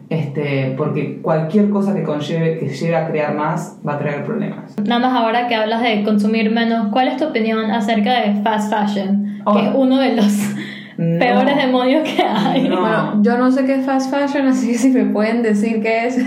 este, 0.09 0.73
porque 0.77 1.21
cualquier 1.21 1.69
cosa 1.69 1.93
que 1.93 2.03
conlleve, 2.03 2.57
que 2.57 2.69
lleve 2.69 2.95
a 2.95 3.07
crear 3.07 3.35
más, 3.35 3.77
va 3.87 3.95
a 3.95 3.99
traer 3.99 4.23
problemas. 4.23 4.75
Nada 4.83 4.99
más 5.01 5.13
ahora 5.21 5.47
que 5.47 5.55
hablas 5.55 5.83
de 5.83 6.03
consumir 6.03 6.49
menos, 6.51 6.87
¿cuál 6.91 7.09
es 7.09 7.17
tu 7.17 7.25
opinión 7.25 7.69
acerca 7.69 8.21
de 8.21 8.41
fast 8.41 8.73
fashion? 8.73 9.41
Oh. 9.45 9.53
Que 9.53 9.67
es 9.67 9.71
uno 9.75 9.97
de 9.99 10.15
los 10.15 10.33
No. 11.01 11.17
peores 11.17 11.55
demonios 11.55 12.03
que 12.03 12.21
hay. 12.21 12.67
No. 12.67 12.81
Bueno, 12.81 13.23
yo 13.23 13.37
no 13.37 13.49
sé 13.51 13.63
qué 13.65 13.75
es 13.75 13.85
fast 13.85 14.13
fashion, 14.13 14.47
así 14.49 14.73
que 14.73 14.77
si 14.77 14.89
me 14.89 15.05
pueden 15.05 15.41
decir 15.41 15.81
qué 15.81 16.07
es. 16.07 16.17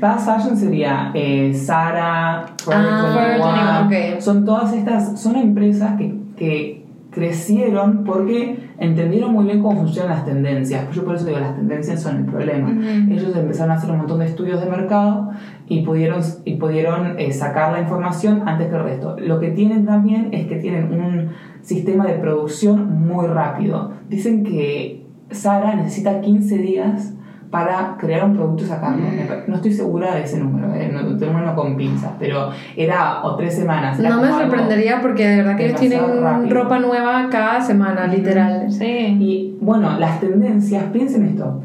Fast 0.00 0.26
fashion 0.26 0.56
sería 0.56 1.10
eh, 1.14 1.52
Zara, 1.54 2.46
Forever 2.64 2.86
Ah, 2.90 3.86
21, 3.88 3.88
Forever 3.88 3.88
21, 3.88 4.14
ok. 4.14 4.20
Son 4.20 4.44
todas 4.44 4.72
estas, 4.72 5.20
son 5.20 5.36
empresas 5.36 5.98
que, 5.98 6.14
que 6.36 6.82
crecieron 7.10 8.04
porque 8.04 8.58
entendieron 8.78 9.32
muy 9.32 9.44
bien 9.44 9.62
cómo 9.62 9.80
funcionan 9.80 10.12
las 10.12 10.24
tendencias. 10.24 10.90
Yo 10.92 11.04
por 11.04 11.14
eso 11.14 11.26
digo, 11.26 11.38
las 11.38 11.54
tendencias 11.54 12.02
son 12.02 12.16
el 12.16 12.24
problema. 12.24 12.70
Ujú. 12.70 13.12
Ellos 13.12 13.36
empezaron 13.36 13.70
a 13.72 13.74
hacer 13.74 13.90
un 13.90 13.98
montón 13.98 14.18
de 14.20 14.26
estudios 14.26 14.60
de 14.60 14.70
mercado 14.70 15.30
y 15.68 15.82
pudieron, 15.82 16.20
y 16.44 16.56
pudieron 16.56 17.18
eh, 17.18 17.32
sacar 17.32 17.72
la 17.72 17.80
información 17.80 18.48
antes 18.48 18.68
que 18.68 18.76
el 18.76 18.82
resto. 18.82 19.16
Lo 19.18 19.38
que 19.38 19.50
tienen 19.50 19.84
también 19.84 20.30
es 20.32 20.46
que 20.46 20.56
tienen 20.56 20.84
un 20.92 21.30
sistema 21.62 22.06
de 22.06 22.14
producción 22.14 23.06
muy 23.06 23.26
rápido. 23.26 23.92
Dicen 24.08 24.44
que 24.44 25.04
Zara 25.32 25.74
necesita 25.76 26.20
15 26.20 26.58
días 26.58 27.14
para 27.50 27.96
crear 27.98 28.24
un 28.24 28.34
producto 28.34 28.64
y 28.64 28.66
sacarlo. 28.66 29.02
Me 29.14 29.24
pa- 29.26 29.44
No 29.46 29.56
estoy 29.56 29.72
segura 29.72 30.14
de 30.14 30.22
ese 30.22 30.38
número, 30.38 30.74
eh, 30.74 30.90
no, 30.92 31.16
tengo 31.18 31.54
con 31.54 31.76
pinzas, 31.76 32.12
pero 32.18 32.48
era 32.76 33.22
o 33.24 33.36
tres 33.36 33.54
semanas. 33.54 33.98
era 34.00 34.08
No 34.08 34.22
me 34.22 34.28
sorprendería 34.28 35.00
porque 35.02 35.28
de 35.28 35.36
verdad 35.36 35.56
que 35.56 35.66
ellos 35.66 35.80
tienen 35.80 36.00
rápido. 36.22 36.54
ropa 36.62 36.78
nueva 36.78 37.28
cada 37.30 37.60
semana, 37.60 38.06
literal. 38.06 38.72
Sí. 38.72 38.86
Y 39.20 39.58
bueno, 39.60 39.98
las 39.98 40.18
tendencias, 40.20 40.84
piensen 40.92 41.26
esto. 41.26 41.60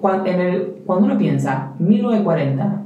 Cuando, 0.00 0.26
en 0.30 0.40
el, 0.40 0.72
cuando 0.86 1.06
uno 1.06 1.18
piensa 1.18 1.68
1940, 1.78 2.82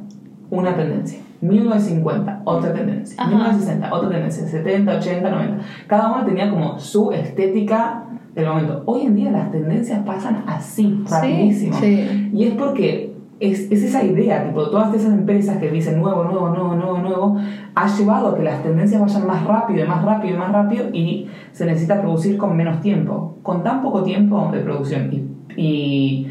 una 0.50 0.74
tendencia. 0.76 1.18
1950, 1.42 2.42
otra 2.44 2.72
tendencia. 2.72 3.20
Ajá. 3.20 3.30
1960, 3.30 3.94
otra 3.94 4.08
tendencia. 4.08 4.46
70, 4.46 4.96
80, 4.96 5.30
90. 5.30 5.64
Cada 5.86 6.12
uno 6.12 6.24
tenía 6.24 6.48
como 6.48 6.78
su 6.78 7.12
estética 7.12 8.04
del 8.34 8.46
momento. 8.46 8.82
Hoy 8.86 9.02
en 9.02 9.14
día 9.14 9.30
las 9.30 9.50
tendencias 9.50 10.00
pasan 10.06 10.44
así, 10.46 11.04
rapidísimo. 11.08 11.78
Sí. 11.78 12.30
Y 12.32 12.44
es 12.44 12.54
porque 12.54 13.12
es, 13.40 13.70
es 13.72 13.82
esa 13.82 14.04
idea, 14.04 14.46
tipo, 14.46 14.70
todas 14.70 14.94
esas 14.94 15.12
empresas 15.12 15.58
que 15.58 15.68
dicen 15.68 16.00
nuevo, 16.00 16.22
nuevo, 16.24 16.50
nuevo, 16.50 16.74
nuevo, 16.76 16.98
nuevo, 16.98 17.36
ha 17.74 17.86
llevado 17.88 18.28
a 18.28 18.36
que 18.36 18.44
las 18.44 18.62
tendencias 18.62 19.00
vayan 19.00 19.26
más 19.26 19.44
rápido, 19.44 19.84
más 19.86 20.04
rápido, 20.04 20.38
más 20.38 20.52
rápido, 20.52 20.86
y 20.92 21.26
se 21.50 21.66
necesita 21.66 22.00
producir 22.00 22.38
con 22.38 22.56
menos 22.56 22.80
tiempo. 22.80 23.38
Con 23.42 23.64
tan 23.64 23.82
poco 23.82 24.04
tiempo 24.04 24.48
de 24.52 24.60
producción 24.60 25.12
y, 25.12 25.60
y, 25.60 26.30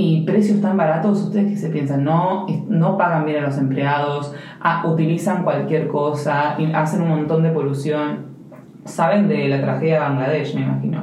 y 0.00 0.24
precios 0.24 0.60
tan 0.60 0.76
baratos, 0.76 1.22
ustedes 1.24 1.50
que 1.52 1.56
se 1.56 1.70
piensan, 1.70 2.04
no, 2.04 2.46
no 2.68 2.96
pagan 2.96 3.24
bien 3.24 3.38
a 3.42 3.46
los 3.48 3.58
empleados, 3.58 4.32
ah, 4.60 4.84
utilizan 4.86 5.42
cualquier 5.42 5.88
cosa, 5.88 6.54
y 6.58 6.72
hacen 6.72 7.02
un 7.02 7.08
montón 7.08 7.42
de 7.42 7.50
polución. 7.50 8.26
Saben 8.84 9.26
de 9.28 9.48
la 9.48 9.60
tragedia 9.60 9.94
de 9.94 10.00
Bangladesh, 10.00 10.54
me 10.54 10.60
imagino. 10.62 11.02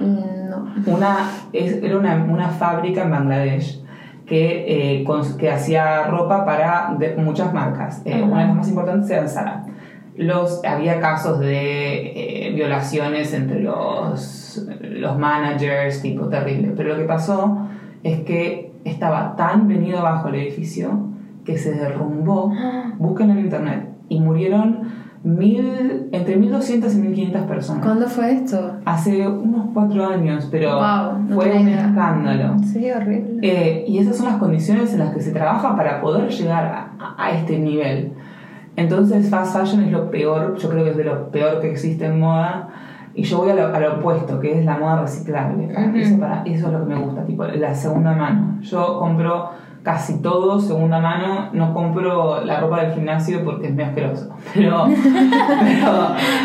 No. 0.00 0.66
Una, 0.86 1.16
es- 1.52 1.82
era 1.82 1.98
una, 1.98 2.14
una 2.30 2.48
fábrica 2.48 3.02
en 3.02 3.10
Bangladesh 3.10 3.82
que, 4.24 5.00
eh, 5.00 5.04
que 5.38 5.50
hacía 5.50 6.04
ropa 6.06 6.44
para 6.44 6.94
de- 6.98 7.16
muchas 7.16 7.52
marcas. 7.52 8.02
Eh, 8.04 8.22
una 8.22 8.40
de 8.42 8.46
las 8.46 8.56
más 8.56 8.68
importantes 8.68 9.10
era 9.10 9.26
Zara. 9.28 9.64
Los, 10.16 10.64
había 10.64 11.00
casos 11.00 11.40
de 11.40 12.46
eh, 12.48 12.52
violaciones 12.54 13.34
entre 13.34 13.60
los, 13.60 14.64
los 14.80 15.18
managers, 15.18 16.00
tipo 16.02 16.28
terrible. 16.28 16.72
Pero 16.76 16.90
lo 16.90 16.96
que 16.96 17.04
pasó 17.04 17.68
es 18.12 18.20
que 18.20 18.72
estaba 18.84 19.34
tan 19.36 19.66
venido 19.68 19.98
abajo 19.98 20.28
el 20.28 20.36
edificio 20.36 20.90
que 21.44 21.58
se 21.58 21.72
derrumbó. 21.72 22.52
Busquen 22.98 23.30
en 23.30 23.38
internet. 23.40 23.88
Y 24.08 24.20
murieron 24.20 24.80
mil, 25.24 26.08
entre 26.12 26.38
1.200 26.38 26.94
y 26.94 27.32
1.500 27.32 27.46
personas. 27.46 27.84
¿Cuándo 27.84 28.06
fue 28.06 28.32
esto? 28.32 28.76
Hace 28.84 29.26
unos 29.26 29.70
cuatro 29.74 30.06
años, 30.06 30.46
pero 30.50 30.74
Wow, 30.76 31.18
no 31.28 31.34
fue 31.34 31.50
un 31.56 31.68
idea. 31.68 31.88
escándalo. 31.88 32.56
Sí, 32.62 32.88
horrible. 32.90 33.40
Eh, 33.42 33.84
y 33.88 33.98
esas 33.98 34.16
son 34.16 34.26
las 34.26 34.36
condiciones 34.36 34.92
en 34.92 35.00
las 35.00 35.12
que 35.12 35.20
se 35.20 35.32
trabaja 35.32 35.74
para 35.76 36.00
poder 36.00 36.28
llegar 36.30 36.64
a, 36.98 37.14
a 37.18 37.30
este 37.32 37.58
nivel. 37.58 38.12
Entonces, 38.76 39.28
fast 39.28 39.56
fashion 39.58 39.82
es 39.84 39.90
lo 39.90 40.10
peor, 40.10 40.56
yo 40.58 40.68
creo 40.68 40.84
que 40.84 40.90
es 40.90 40.96
de 40.96 41.04
lo 41.04 41.30
peor 41.30 41.60
que 41.60 41.70
existe 41.72 42.06
en 42.06 42.20
moda. 42.20 42.68
Y 43.16 43.22
yo 43.22 43.38
voy 43.38 43.50
a 43.50 43.54
lo, 43.54 43.74
a 43.74 43.80
lo 43.80 43.94
opuesto, 43.94 44.38
que 44.38 44.58
es 44.58 44.64
la 44.64 44.76
moda 44.78 45.00
reciclable. 45.00 45.66
Ujú. 45.72 45.96
eso, 45.96 46.18
para, 46.20 46.42
eso 46.44 46.66
es 46.66 46.72
lo 46.72 46.80
que 46.86 46.94
me 46.94 47.00
gusta, 47.00 47.24
tipo 47.24 47.44
la 47.44 47.74
segunda 47.74 48.12
mano. 48.12 48.58
Yo 48.60 48.98
compro 48.98 49.50
casi 49.82 50.20
todo 50.20 50.60
segunda 50.60 50.98
mano, 50.98 51.48
no 51.52 51.72
compro 51.72 52.44
la 52.44 52.60
ropa 52.60 52.82
del 52.82 52.92
gimnasio 52.92 53.42
porque 53.44 53.68
es 53.68 53.74
muy 53.74 53.84
asqueroso. 53.84 54.28
Pero, 54.54 54.86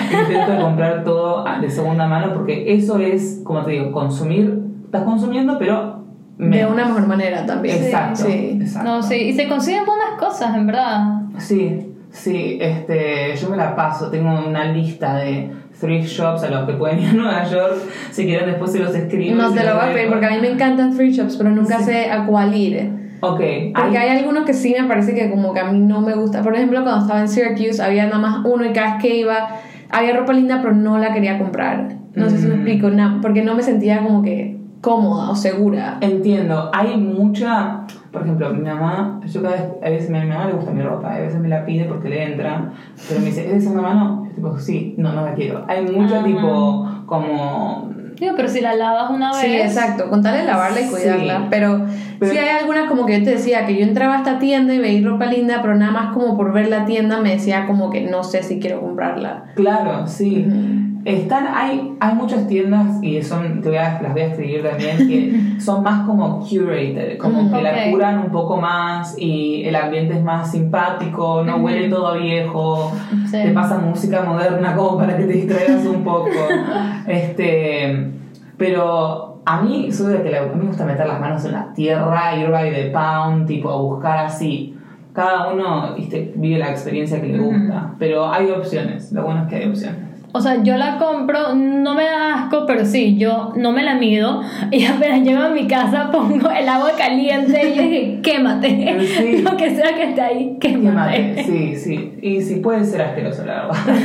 pero 0.10 0.22
intento 0.32 0.62
comprar 0.64 1.04
todo 1.04 1.44
de 1.60 1.70
segunda 1.70 2.08
mano 2.08 2.34
porque 2.34 2.74
eso 2.74 2.98
es, 3.00 3.42
como 3.44 3.64
te 3.64 3.72
digo, 3.72 3.92
consumir. 3.92 4.62
Estás 4.86 5.04
consumiendo, 5.04 5.58
pero 5.58 6.04
De 6.38 6.46
menos. 6.46 6.72
una 6.74 6.86
mejor 6.86 7.08
manera 7.08 7.46
también. 7.46 7.78
Exacto, 7.84 8.24
Sí. 8.26 8.60
exacto. 8.62 8.90
No, 8.90 9.02
sí, 9.04 9.16
y 9.16 9.34
se 9.34 9.48
consiguen 9.48 9.86
buenas 9.86 10.20
cosas, 10.20 10.56
en 10.56 10.68
verdad. 10.68 11.22
Sí, 11.38 11.94
sí, 12.12 12.58
este, 12.62 13.36
yo 13.36 13.50
me 13.50 13.58
la 13.58 13.76
paso, 13.76 14.10
tengo 14.10 14.30
una 14.48 14.66
lista 14.66 15.16
de 15.16 15.50
thrift 15.80 16.08
shops 16.10 16.44
a 16.44 16.50
los 16.50 16.66
que 16.68 16.74
pueden 16.74 17.00
ir 17.00 17.10
a 17.10 17.14
Nueva 17.14 17.44
York, 17.46 17.76
si 18.12 18.26
quieren 18.26 18.48
después 18.50 18.72
se 18.72 18.80
los 18.80 18.94
escribo. 18.94 19.36
No 19.36 19.52
te 19.52 19.64
lo 19.64 19.76
voy 19.76 19.90
a 19.90 19.94
pedir 19.94 20.10
porque 20.10 20.26
a 20.26 20.30
mí 20.32 20.38
me 20.42 20.50
encantan 20.52 20.94
free 20.94 21.12
shops, 21.12 21.38
pero 21.38 21.50
nunca 21.50 21.80
Sí. 21.80 21.86
sé 21.86 22.12
a 22.12 22.26
cuál 22.26 22.56
ir. 22.56 22.92
Ok, 23.24 23.40
Porque 23.76 23.98
hay- 23.98 24.10
hay 24.10 24.18
algunos 24.18 24.46
que 24.46 24.54
sí 24.54 24.76
me 24.80 24.88
parece 24.88 25.14
que 25.14 25.30
como 25.30 25.54
que 25.54 25.60
a 25.60 25.72
mí 25.72 25.80
no 25.80 26.02
me 26.02 26.14
gusta. 26.16 26.42
Por 26.42 26.56
ejemplo, 26.56 26.82
cuando 26.84 27.02
estaba 27.02 27.22
en 27.22 27.28
Syracuse 27.30 27.82
había 27.82 28.06
nada 28.06 28.18
más 28.18 28.46
uno 28.46 28.66
y 28.66 28.74
cada 28.74 28.94
vez 28.96 29.02
que 29.04 29.16
iba 29.16 29.50
había 29.92 30.16
ropa 30.18 30.34
linda, 30.34 30.60
pero 30.62 30.74
no 30.74 30.98
la 30.98 31.14
quería 31.14 31.38
comprar. 31.38 31.90
No 32.16 32.30
sé 32.30 32.38
si 32.40 32.48
me 32.48 32.56
Mm. 32.56 32.58
explico, 32.58 32.90
na- 32.90 33.20
porque 33.22 33.44
no 33.44 33.54
me 33.56 33.62
sentía 33.62 34.02
como 34.02 34.22
que 34.24 34.58
cómoda 34.82 35.30
o 35.30 35.36
segura. 35.36 35.98
entiendo, 36.02 36.72
hay 36.74 36.98
mucha, 36.98 37.82
por 38.12 38.24
ejemplo, 38.24 38.54
mi 38.54 38.62
mamá, 38.62 39.22
yo 39.26 39.42
cada 39.42 39.56
vez, 39.56 39.64
a 39.84 39.90
veces 39.90 40.10
a 40.10 40.14
mi 40.14 40.26
mamá 40.28 40.48
le 40.48 40.54
gusta 40.54 40.72
mi 40.72 40.82
ropa, 40.82 41.14
a 41.16 41.20
veces 41.20 41.40
me 41.40 41.48
la 41.48 41.66
pide 41.66 41.86
porque 41.86 42.10
le 42.10 42.24
entra, 42.24 42.72
pero 43.08 43.20
me 43.22 43.28
dice, 43.28 43.46
¿es 43.48 43.54
de 43.54 43.62
segunda 43.62 43.82
mano? 43.84 44.26
Yo 44.30 44.36
tipo, 44.36 44.58
sí, 44.60 44.96
no, 44.98 45.14
no 45.14 45.24
la 45.26 45.34
quiero. 45.34 45.64
Hay 45.68 45.84
mucho 45.86 46.20
Ah. 46.20 46.24
tipo, 46.24 46.90
como 47.06 47.90
Digo, 48.20 48.34
pero 48.36 48.48
si 48.50 48.62
la 48.62 48.76
lavas 48.76 49.10
una 49.10 49.32
vez. 49.32 49.40
Sí, 49.42 49.56
exacto, 49.56 50.08
con 50.10 50.22
tal 50.22 50.38
de 50.38 50.44
lavarla 50.44 50.80
y 50.80 50.84
Sí. 50.84 50.92
cuidarla. 50.92 51.48
Pero, 51.50 51.86
Pero- 52.20 52.32
sí 52.32 52.38
hay 52.38 52.50
algunas 52.60 52.88
como 52.88 53.08
que 53.08 53.18
yo 53.18 53.24
te 53.26 53.32
decía 53.32 53.66
que 53.66 53.76
yo 53.76 53.84
entraba 53.84 54.14
a 54.16 54.18
esta 54.18 54.38
tienda 54.38 54.76
y 54.76 54.80
veía 54.80 55.08
ropa 55.10 55.26
linda, 55.26 55.58
pero 55.64 55.74
nada 55.74 55.92
más 55.92 56.14
como 56.14 56.38
por 56.38 56.54
ver 56.54 56.68
la 56.70 56.86
tienda 56.86 57.20
me 57.20 57.32
decía 57.32 57.66
como 57.66 57.90
que 57.90 58.02
no 58.02 58.24
sé 58.24 58.44
si 58.44 58.60
quiero 58.60 58.80
comprarla. 58.82 59.46
Claro, 59.56 60.06
sí. 60.06 60.46
Ujú. 60.48 60.91
Están, 61.04 61.48
hay, 61.54 61.94
hay 62.00 62.16
muchas 62.16 62.48
tiendas 62.48 63.02
y 63.02 63.22
son, 63.24 63.62
te 63.62 63.70
voy 63.70 63.78
a, 63.80 64.00
las 64.02 64.14
voy 64.14 64.22
a 64.22 64.26
escribir 64.28 64.62
también, 64.64 64.98
que 64.98 65.60
son 65.62 65.82
más 65.84 66.06
como 66.06 66.40
curated, 66.48 67.18
como 67.18 67.52
que 67.52 67.62
la 67.62 67.72
ok. 67.72 67.92
curan 67.92 68.20
un 68.20 68.30
poco 68.32 68.58
más 68.58 69.16
y 69.18 69.64
el 69.66 69.76
ambiente 69.76 70.14
es 70.16 70.24
más 70.24 70.52
simpático, 70.52 71.44
no 71.44 71.58
huele 71.58 71.90
todo 71.90 72.08
a 72.10 72.18
viejo, 72.18 72.92
Sí. 73.26 73.38
te 73.44 73.50
pasan 73.52 73.90
música 73.90 74.22
moderna 74.24 74.76
como 74.76 74.98
para 74.98 75.18
que 75.18 75.24
te 75.24 75.34
distraigas 75.34 75.86
un 75.86 76.04
poco. 76.04 76.30
este, 77.08 78.12
pero 78.58 79.42
a 79.46 79.62
mí, 79.62 79.92
soy 79.92 80.14
de 80.14 80.24
que 80.24 80.30
la- 80.30 80.40
a 80.42 80.46
mí 80.46 80.52
me 80.56 80.66
gusta 80.68 80.86
meter 80.86 81.08
las 81.08 81.20
manos 81.20 81.44
en 81.46 81.54
la 81.54 81.74
tierra, 81.74 82.36
ir 82.38 82.50
by 82.52 82.72
the 82.72 82.92
pound, 82.92 83.48
tipo 83.48 83.70
a 83.70 83.78
buscar 83.82 84.26
así. 84.26 84.76
Cada 85.14 85.52
uno 85.52 85.96
¿viste? 85.96 86.32
vive 86.36 86.60
la 86.60 86.70
experiencia 86.72 87.20
que 87.20 87.28
le 87.28 87.40
gusta, 87.40 87.96
pero 88.00 88.32
hay 88.32 88.50
opciones, 88.52 89.12
lo 89.12 89.24
bueno 89.24 89.44
es 89.44 89.50
que 89.50 89.56
hay 89.58 89.68
opciones. 89.70 90.11
O 90.34 90.40
sea, 90.40 90.64
yo 90.64 90.78
la 90.78 90.98
compro, 90.98 91.54
no 91.56 91.94
me 91.94 92.06
da 92.06 92.44
asco, 92.44 92.66
pero 92.66 92.86
sí, 92.86 93.18
yo 93.18 93.52
no 93.56 93.72
me 93.72 93.84
la 93.84 93.96
mido 93.96 94.42
y 94.72 94.86
apenas 94.86 95.22
llego 95.22 95.44
a 95.44 95.50
mi 95.50 95.68
casa 95.68 96.10
pongo 96.12 96.50
el 96.50 96.68
agua 96.70 96.92
caliente 96.98 97.70
y 97.70 97.80
dije, 97.80 98.20
quémate. 98.22 98.98
Sí. 99.06 99.42
Lo 99.44 99.58
que 99.58 99.76
sea 99.76 99.96
que 99.96 100.10
esté 100.10 100.22
ahí, 100.22 100.58
Qué 100.60 100.78
mate, 100.78 101.34
quémate. 101.36 101.44
Sí, 101.44 101.76
sí. 101.76 102.14
Y 102.22 102.42
sí 102.42 102.56
puede 102.58 102.86
ser 102.86 103.02
asqueroso, 103.02 103.46
la 103.46 103.66
verdad. 103.66 103.96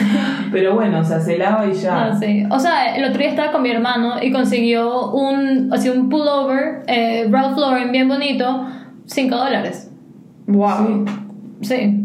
Pero 0.50 0.74
bueno, 0.74 1.00
o 1.00 1.04
sea, 1.04 1.20
se 1.20 1.38
lava 1.38 1.66
y 1.66 1.74
ya. 1.74 2.06
No, 2.06 2.18
sí. 2.18 2.44
O 2.50 2.58
sea, 2.58 2.96
el 2.96 3.04
otro 3.04 3.18
día 3.18 3.30
estaba 3.30 3.52
con 3.52 3.62
mi 3.62 3.70
hermano 3.70 4.14
y 4.22 4.32
consiguió 4.32 5.10
un, 5.12 5.70
así 5.72 5.88
un 5.88 6.08
pullover, 6.08 6.82
eh, 6.86 7.28
Ralph 7.30 7.56
Lauren, 7.56 7.92
bien 7.92 8.08
bonito, 8.08 8.66
5 9.06 9.36
dólares. 9.36 9.90
Wow. 10.46 11.04
Sí, 11.06 11.12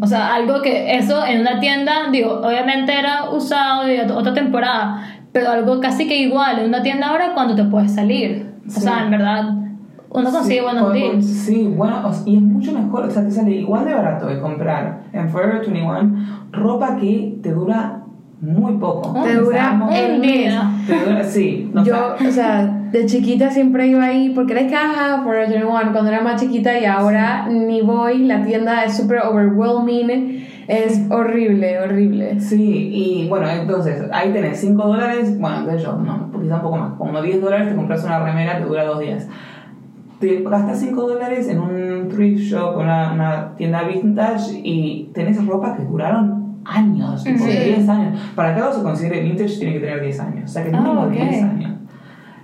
o 0.01 0.07
sea, 0.07 0.33
algo 0.33 0.61
que 0.61 0.95
eso 0.97 1.25
en 1.25 1.41
una 1.41 1.59
tienda, 1.59 2.09
digo, 2.11 2.41
obviamente 2.43 2.97
era 2.97 3.29
usado 3.31 3.83
de 3.85 4.07
ot- 4.07 4.11
otra 4.15 4.33
temporada, 4.33 5.03
pero 5.31 5.49
algo 5.51 5.79
casi 5.79 6.07
que 6.07 6.17
igual 6.17 6.59
en 6.59 6.67
una 6.69 6.81
tienda 6.81 7.07
ahora 7.09 7.33
cuando 7.33 7.55
te 7.55 7.63
puedes 7.65 7.93
salir. 7.93 8.49
O 8.65 8.69
Sí. 8.69 8.81
sea, 8.81 9.03
en 9.03 9.11
verdad, 9.11 9.53
uno 10.09 10.31
consigue 10.31 10.59
Sí, 10.59 10.61
buenos 10.63 10.93
deals. 10.93 11.25
Sí, 11.25 11.67
bueno, 11.75 12.01
o- 12.07 12.29
y 12.29 12.35
es 12.37 12.41
mucho 12.41 12.71
mejor, 12.73 13.05
o 13.05 13.11
sea, 13.11 13.23
te 13.23 13.31
sale 13.31 13.51
igual 13.51 13.85
de 13.85 13.93
barato 13.93 14.27
de 14.27 14.39
comprar 14.39 15.03
en 15.13 15.29
Forever 15.29 15.59
21 15.61 16.25
ropa 16.51 16.97
que 16.97 17.37
te 17.41 17.51
dura 17.51 18.00
muy 18.41 18.73
poco. 18.77 19.13
Te 19.21 19.35
dura 19.35 19.79
Un 19.83 20.21
día. 20.21 20.71
Te 20.87 21.05
dura, 21.05 21.23
sí. 21.23 21.69
no, 21.71 21.85
Yo, 21.85 22.15
o 22.15 22.31
sea, 22.31 22.65
de 22.91 23.05
chiquita 23.05 23.51
siempre 23.51 23.87
iba 23.87 24.03
ahí 24.03 24.31
porque 24.33 24.53
era 24.53 24.67
caja 24.67 25.23
por 25.23 25.35
el 25.35 25.63
One 25.63 25.91
cuando 25.91 26.09
era 26.09 26.21
más 26.21 26.41
chiquita 26.41 26.77
y 26.79 26.85
ahora 26.85 27.47
ni 27.47 27.81
voy, 27.81 28.25
la 28.25 28.43
tienda 28.43 28.83
es 28.83 28.97
súper 28.97 29.19
overwhelming, 29.19 30.43
es 30.67 31.01
horrible, 31.11 31.79
horrible. 31.79 32.39
Sí, 32.39 32.89
y 32.91 33.29
bueno, 33.29 33.47
entonces 33.47 34.03
ahí 34.11 34.33
tenés 34.33 34.59
5 34.59 34.87
dólares, 34.87 35.39
bueno, 35.39 35.67
de 35.67 35.77
yo, 35.77 35.95
no, 35.97 36.31
quizá 36.41 36.55
un 36.55 36.61
poco 36.61 36.77
más, 36.77 36.93
como 36.97 37.21
10 37.21 37.41
dólares 37.41 37.69
te 37.69 37.75
compras 37.75 38.03
una 38.03 38.23
remera 38.23 38.57
que 38.57 38.65
dura 38.65 38.85
dos 38.85 38.99
días. 38.99 39.27
Te 40.19 40.41
gastas 40.41 40.79
5 40.79 40.99
dólares 40.99 41.47
en 41.47 41.59
un 41.59 42.09
thrift 42.09 42.41
shop, 42.41 42.77
una, 42.77 43.13
una 43.13 43.55
tienda 43.55 43.83
vintage 43.83 44.59
y 44.63 45.11
tenés 45.13 45.43
ropa 45.45 45.75
que 45.75 45.83
duraron 45.83 46.40
años, 46.65 47.23
tipo 47.23 47.43
Sí. 47.45 47.51
10 47.51 47.89
años. 47.89 48.19
Para 48.35 48.53
que 48.55 48.61
algo 48.61 48.73
se 48.73 48.83
considere 48.83 49.21
vintage 49.21 49.57
tiene 49.57 49.73
que 49.73 49.79
tener 49.79 50.01
10 50.01 50.19
años, 50.19 50.43
o 50.49 50.53
sea 50.53 50.63
que 50.63 50.69
Ah, 50.73 50.79
mínimo 50.81 51.01
ok. 51.03 51.11
10 51.11 51.43
años. 51.43 51.71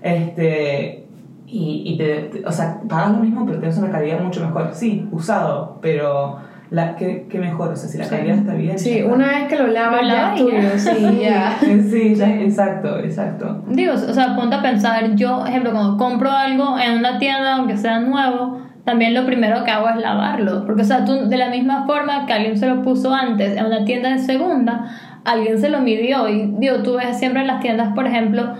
Este, 0.01 1.07
y, 1.47 1.83
y 1.85 1.97
te, 1.97 2.15
te- 2.23 2.45
o 2.45 2.51
sea, 2.51 2.79
pagas 2.87 3.11
lo 3.11 3.17
mismo 3.19 3.45
pero 3.45 3.59
tenés 3.59 3.77
una 3.77 3.89
calidad 3.91 4.19
mucho 4.21 4.41
mejor. 4.45 4.69
Sí, 4.73 5.07
usado, 5.11 5.79
pero 5.81 6.37
la, 6.69 6.95
¿qué, 6.97 7.25
qué 7.29 7.39
mejor? 7.39 7.69
O 7.69 7.75
sea, 7.75 7.87
si 7.89 7.97
la 7.97 8.03
Sí. 8.05 8.09
calidad 8.15 8.37
está 8.37 8.53
bien. 8.53 8.77
Sí, 8.77 8.97
está. 8.99 9.13
una 9.13 9.27
vez 9.27 9.47
que 9.47 9.55
lo 9.57 9.67
lavas 9.67 10.01
Lo 10.01 10.07
lavas 10.07 10.35
tuyo, 10.39 10.57
sí, 10.77 11.19
ya. 11.21 11.57
Sí, 11.89 12.15
ya, 12.15 12.41
exacto, 12.41 12.99
exacto. 12.99 13.63
Digo, 13.69 13.93
o 13.93 13.97
sea, 14.13 14.35
ponte 14.35 14.55
a 14.57 14.61
pensar, 14.61 15.15
yo, 15.15 15.45
ejemplo, 15.45 15.71
cuando 15.71 15.97
compro 15.97 16.29
algo 16.31 16.77
en 16.77 16.99
una 16.99 17.17
tienda, 17.19 17.55
aunque 17.55 17.77
sea 17.77 17.99
nuevo, 18.01 18.61
también 18.87 19.13
lo 19.13 19.25
primero 19.25 19.65
que 19.65 19.71
hago 19.71 19.89
es 19.89 19.97
lavarlo. 19.97 20.65
Porque, 20.65 20.83
o 20.83 20.85
sea, 20.85 21.03
tú, 21.03 21.27
de 21.27 21.35
la 21.37 21.49
misma 21.49 21.85
forma 21.85 22.25
que 22.25 22.31
alguien 22.31 22.57
se 22.57 22.67
lo 22.67 22.81
puso 22.83 23.13
antes 23.13 23.57
en 23.57 23.65
una 23.65 23.83
tienda 23.83 24.09
de 24.13 24.19
segunda, 24.19 24.85
alguien 25.25 25.59
se 25.59 25.67
lo 25.69 25.81
midió. 25.81 26.29
Y, 26.29 26.53
digo, 26.57 26.77
tú 26.83 26.95
ves 26.95 27.19
siempre 27.19 27.41
en 27.41 27.47
las 27.47 27.59
tiendas, 27.59 27.93
por 27.93 28.07
ejemplo, 28.07 28.53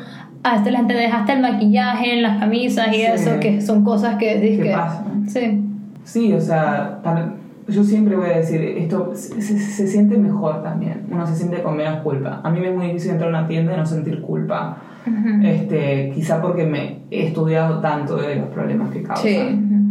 a 0.43 0.57
este 0.57 0.69
la 0.71 0.79
gente 0.79 0.95
deja 0.95 1.19
hasta 1.21 1.31
el 1.31 1.41
maquillaje 1.41 2.13
en 2.13 2.23
las 2.23 2.39
camisas 2.39 2.89
y 2.89 2.95
Sí. 2.95 3.01
eso, 3.03 3.39
que 3.39 3.61
son 3.61 3.85
cosas 3.85 4.17
que 4.17 4.37
decís 4.37 4.57
¿Qué 4.57 4.63
que. 4.63 4.71
pasa? 4.75 5.05
Sí. 5.27 5.61
Sí, 6.03 6.33
o 6.33 6.41
sea, 6.41 6.99
para- 7.03 7.33
yo 7.69 7.83
siempre 7.85 8.15
voy 8.17 8.29
a 8.29 8.37
decir, 8.39 8.61
esto 8.61 9.11
se, 9.13 9.41
se- 9.41 9.57
se 9.59 9.87
siente 9.87 10.17
mejor 10.17 10.61
también, 10.61 11.03
uno 11.09 11.25
se 11.25 11.35
siente 11.35 11.61
con 11.63 11.75
menos 11.77 12.01
culpa. 12.01 12.41
A 12.43 12.49
mí 12.49 12.59
me 12.59 12.69
es 12.69 12.75
muy 12.75 12.87
difícil 12.87 13.11
entrar 13.11 13.33
a 13.33 13.39
una 13.39 13.47
tienda 13.47 13.73
y 13.73 13.77
no 13.77 13.85
sentir 13.85 14.21
culpa, 14.21 14.77
este, 15.43 16.11
quizá 16.13 16.41
porque 16.41 16.65
me 16.65 16.99
he 17.11 17.27
estudiado 17.27 17.79
tanto 17.79 18.17
de 18.17 18.35
los 18.35 18.47
problemas 18.49 18.89
que 18.91 19.03
causan. 19.03 19.23
Sí. 19.25 19.86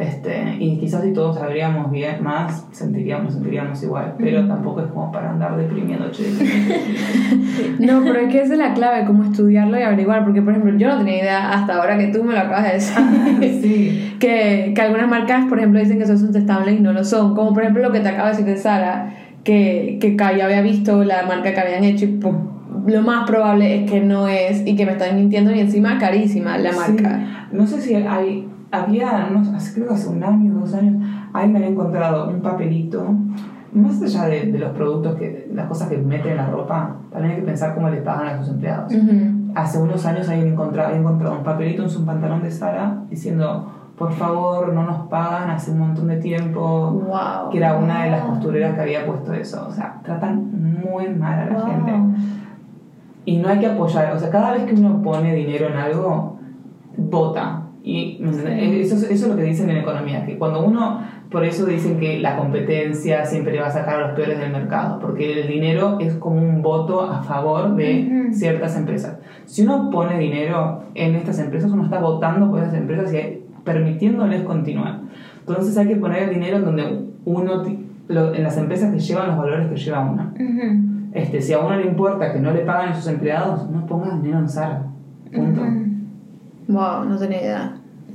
Este, 0.00 0.56
y 0.58 0.78
quizás 0.78 1.04
si 1.04 1.12
todos 1.12 1.36
sabríamos 1.36 1.90
bien 1.90 2.22
más, 2.22 2.66
sentiríamos, 2.72 3.34
sentiríamos 3.34 3.82
igual, 3.82 4.14
pero 4.16 4.46
tampoco 4.46 4.80
es 4.80 4.86
como 4.86 5.12
para 5.12 5.28
andar 5.28 5.58
deprimiendo, 5.58 6.10
che. 6.10 6.24
No, 7.78 8.02
pero 8.02 8.20
es 8.20 8.32
que 8.32 8.40
esa 8.40 8.54
es 8.54 8.58
la 8.58 8.72
clave, 8.72 9.04
como 9.04 9.24
estudiarlo 9.24 9.78
y 9.78 9.82
averiguar, 9.82 10.24
porque 10.24 10.40
por 10.40 10.54
ejemplo 10.54 10.74
yo 10.78 10.88
no 10.88 10.96
tenía 10.96 11.18
idea 11.18 11.50
hasta 11.50 11.76
ahora 11.76 11.98
que 11.98 12.06
tú 12.06 12.24
me 12.24 12.32
lo 12.32 12.40
acabas 12.40 12.64
de 12.64 12.72
decir. 12.72 13.60
sí, 13.60 14.16
que, 14.20 14.72
que 14.74 14.80
algunas 14.80 15.06
marcas, 15.06 15.44
por 15.50 15.58
ejemplo, 15.58 15.78
dicen 15.78 15.98
que 15.98 16.06
son 16.06 16.18
sustentables 16.18 16.78
y 16.78 16.80
no 16.80 16.94
lo 16.94 17.04
son. 17.04 17.34
Como 17.34 17.52
por 17.52 17.62
ejemplo 17.62 17.82
lo 17.82 17.92
que 17.92 18.00
te 18.00 18.08
acaba 18.08 18.30
de 18.30 18.36
decir 18.38 18.46
de 18.46 18.56
Sara, 18.56 19.12
que, 19.44 19.98
que 20.00 20.16
ya 20.16 20.46
había 20.46 20.62
visto 20.62 21.04
la 21.04 21.24
marca 21.24 21.52
que 21.52 21.60
habían 21.60 21.84
hecho 21.84 22.06
y 22.06 22.08
pues, 22.08 22.34
lo 22.86 23.02
más 23.02 23.26
probable 23.26 23.82
es 23.84 23.90
que 23.90 24.00
no 24.00 24.28
es 24.28 24.66
y 24.66 24.76
que 24.76 24.86
me 24.86 24.92
están 24.92 25.14
mintiendo 25.16 25.54
y 25.54 25.60
encima 25.60 25.98
carísima 25.98 26.56
la 26.56 26.72
marca. 26.72 27.18
Sí. 27.50 27.56
No 27.56 27.66
sé 27.66 27.82
si 27.82 27.94
hay, 27.94 28.48
había, 28.72 29.28
no, 29.30 29.40
hace- 29.56 29.74
creo 29.74 29.88
que 29.88 29.94
hace 29.94 30.08
un 30.08 30.22
año, 30.22 30.54
dos 30.54 30.74
años, 30.74 31.02
alguien 31.32 31.56
había 31.56 31.68
encontrado 31.68 32.28
un 32.30 32.40
papelito, 32.40 33.04
más 33.72 34.02
allá 34.02 34.24
de, 34.26 34.50
de 34.52 34.58
los 34.58 34.70
productos, 34.72 35.14
que 35.16 35.48
las 35.54 35.66
cosas 35.68 35.88
que 35.88 35.96
meten 35.98 36.32
en 36.32 36.36
la 36.38 36.50
ropa, 36.50 36.96
también 37.12 37.34
hay 37.34 37.40
que 37.40 37.46
pensar 37.46 37.74
cómo 37.74 37.88
les 37.88 38.02
pagan 38.02 38.26
a 38.28 38.38
sus 38.38 38.48
empleados. 38.54 38.92
Ujú. 38.92 39.52
Hace 39.54 39.78
unos 39.80 40.04
años 40.06 40.28
alguien 40.28 40.48
encontrado, 40.48 40.88
había 40.88 41.00
encontrado 41.00 41.36
un 41.36 41.44
papelito 41.44 41.82
en 41.84 41.90
su 41.90 42.04
pantalón 42.04 42.42
de 42.42 42.50
Sara 42.50 43.02
diciendo, 43.08 43.72
por 43.96 44.12
favor, 44.12 44.72
no 44.72 44.84
nos 44.84 45.08
pagan 45.08 45.50
hace 45.50 45.72
un 45.72 45.80
montón 45.80 46.08
de 46.08 46.16
tiempo. 46.16 46.90
Wow. 46.90 47.50
Que 47.50 47.58
era 47.58 47.76
una 47.76 48.04
de 48.04 48.10
las 48.12 48.22
costureras 48.22 48.74
que 48.74 48.80
había 48.80 49.04
puesto 49.06 49.32
eso. 49.34 49.66
O 49.68 49.72
sea, 49.72 50.00
tratan 50.02 50.50
muy 50.82 51.08
mal 51.10 51.38
a 51.40 51.46
la 51.46 51.52
Wow. 51.58 51.66
gente. 51.66 51.92
Y 53.26 53.36
no 53.38 53.48
hay 53.50 53.58
que 53.58 53.66
apoyar, 53.66 54.12
o 54.14 54.18
sea, 54.18 54.30
cada 54.30 54.52
vez 54.52 54.64
que 54.64 54.74
uno 54.74 55.02
pone 55.02 55.34
dinero 55.34 55.66
en 55.68 55.76
algo, 55.76 56.38
vota. 56.96 57.62
Y 57.82 58.18
¿me 58.20 58.30
entendés? 58.30 58.62
eso, 58.86 58.94
es- 58.96 59.10
eso 59.10 59.24
es 59.26 59.30
lo 59.30 59.36
que 59.36 59.42
dicen 59.44 59.70
en 59.70 59.78
economía, 59.78 60.26
que 60.26 60.36
cuando 60.36 60.64
uno, 60.64 61.00
por 61.30 61.44
eso 61.44 61.64
dicen 61.64 61.98
que 61.98 62.18
la 62.20 62.36
competencia 62.36 63.24
siempre 63.24 63.58
va 63.58 63.68
a 63.68 63.70
sacar 63.70 63.94
a 64.02 64.06
los 64.08 64.10
peores 64.16 64.38
del 64.38 64.52
mercado, 64.52 64.98
porque 65.00 65.40
el 65.40 65.48
dinero 65.48 65.98
es 66.00 66.14
como 66.14 66.36
un 66.42 66.60
voto 66.60 67.00
a 67.02 67.22
favor 67.22 67.74
de 67.76 68.28
ciertas 68.32 68.76
empresas. 68.76 69.18
Si 69.46 69.62
uno 69.62 69.88
pone 69.90 70.18
dinero 70.18 70.82
en 70.94 71.14
estas 71.14 71.38
empresas, 71.38 71.70
uno 71.72 71.84
está 71.84 72.00
votando 72.00 72.50
por 72.50 72.60
esas 72.60 72.74
empresas 72.74 73.12
y 73.14 73.42
permitiéndoles 73.64 74.42
continuar. 74.42 75.00
Entonces 75.40 75.76
hay 75.78 75.88
que 75.88 75.96
poner 75.96 76.24
el 76.24 76.34
dinero 76.34 76.58
en 76.58 76.64
donde 76.64 77.00
uno, 77.24 77.62
en 77.64 78.42
las 78.42 78.56
empresas 78.58 78.92
que 78.92 78.98
llevan 79.00 79.28
los 79.28 79.36
valores 79.38 79.68
que 79.68 79.76
lleva 79.76 80.00
uno. 80.00 80.32
Este, 81.12 81.40
si 81.40 81.52
a 81.54 81.58
uno 81.60 81.76
le 81.76 81.86
importa 81.86 82.32
que 82.32 82.40
no 82.40 82.52
le 82.52 82.60
pagan 82.60 82.90
a 82.90 82.94
sus 82.94 83.08
empleados, 83.08 83.68
no 83.70 83.86
pongas 83.86 84.22
dinero 84.22 84.40
en 84.40 84.48
Sara. 84.48 84.82
Punto. 85.32 85.60
Ujú. 85.62 85.86
Wow, 86.70 87.04
no 87.04 87.18
tenía 87.18 87.40
idea. 87.40 87.72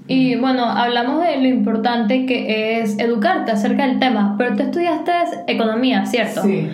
Y 0.08 0.36
bueno, 0.36 0.66
hablamos 0.66 1.22
de 1.22 1.38
lo 1.38 1.48
importante 1.48 2.26
que 2.26 2.80
es 2.80 2.98
educarte 3.00 3.52
acerca 3.52 3.88
del 3.88 4.00
tema, 4.00 4.36
pero 4.38 4.56
tú 4.56 4.64
estudiaste 4.64 5.12
economía, 5.48 6.06
¿cierto? 6.06 6.44
Sí. 6.44 6.70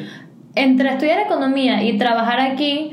Entre 0.56 0.90
estudiar 0.90 1.20
economía 1.20 1.82
y 1.84 1.98
trabajar 1.98 2.42
aquí, 2.42 2.92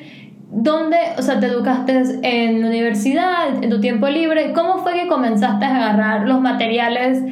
¿dónde, 0.51 0.96
o 1.18 1.22
sea, 1.22 1.40
te 1.40 1.46
educaste 1.46 2.03
en 2.22 2.61
la 2.62 2.68
universidad, 2.68 3.62
en 3.62 3.68
tu 3.68 3.81
tiempo 3.81 4.09
libre? 4.09 4.53
¿Cómo 4.53 4.79
fue 4.79 4.94
que 4.94 5.09
comenzaste 5.09 5.64
a 5.64 5.77
agarrar 5.77 6.29
los 6.29 6.40
materiales 6.40 7.22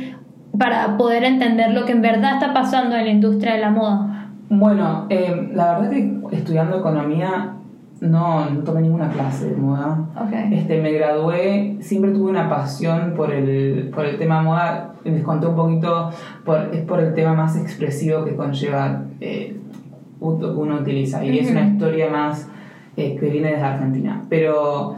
para 0.59 0.97
poder 0.97 1.23
entender 1.25 1.73
lo 1.73 1.85
que 1.85 1.93
en 1.93 2.03
verdad 2.03 2.35
está 2.35 2.53
pasando 2.53 2.97
en 2.97 3.05
la 3.05 3.11
industria 3.11 3.55
de 3.55 3.61
la 3.61 3.71
moda? 3.71 4.31
Bueno, 4.49 5.07
eh, 5.11 5.51
la 5.55 5.79
verdad 5.79 5.91
que 5.91 6.19
estudiando 6.33 6.79
economía 6.79 7.53
no, 8.01 8.51
no 8.51 8.61
tomé 8.61 8.83
ninguna 8.83 9.09
clase 9.11 9.51
de 9.51 9.57
moda. 9.57 9.99
Ok. 10.17 10.33
Este, 10.53 10.81
me 10.83 10.93
gradué, 10.93 11.77
siempre 11.81 12.11
tuve 12.13 12.31
una 12.31 12.49
pasión 12.49 13.15
por 13.17 13.33
el, 13.33 13.91
por 13.95 14.05
el 14.07 14.19
tema 14.19 14.43
moda. 14.43 14.95
Les 15.05 15.23
conté 15.23 15.47
un 15.47 15.57
poquito, 15.57 16.11
por, 16.45 16.59
es 16.75 16.83
por 16.83 17.01
el 17.01 17.15
tema 17.15 17.33
más 17.35 17.57
expresivo 17.57 18.25
que 18.25 18.35
conlleva 18.37 19.03
eh, 19.21 19.57
uno 20.21 20.77
utiliza. 20.81 21.25
Y 21.25 21.39
es 21.39 21.47
Ujú. 21.51 21.59
una 21.59 21.69
historia 21.69 22.11
más 22.11 22.49
eh, 22.97 23.17
que 23.19 23.29
viene 23.31 23.51
desde 23.53 23.63
Argentina. 23.65 24.23
Pero 24.29 24.97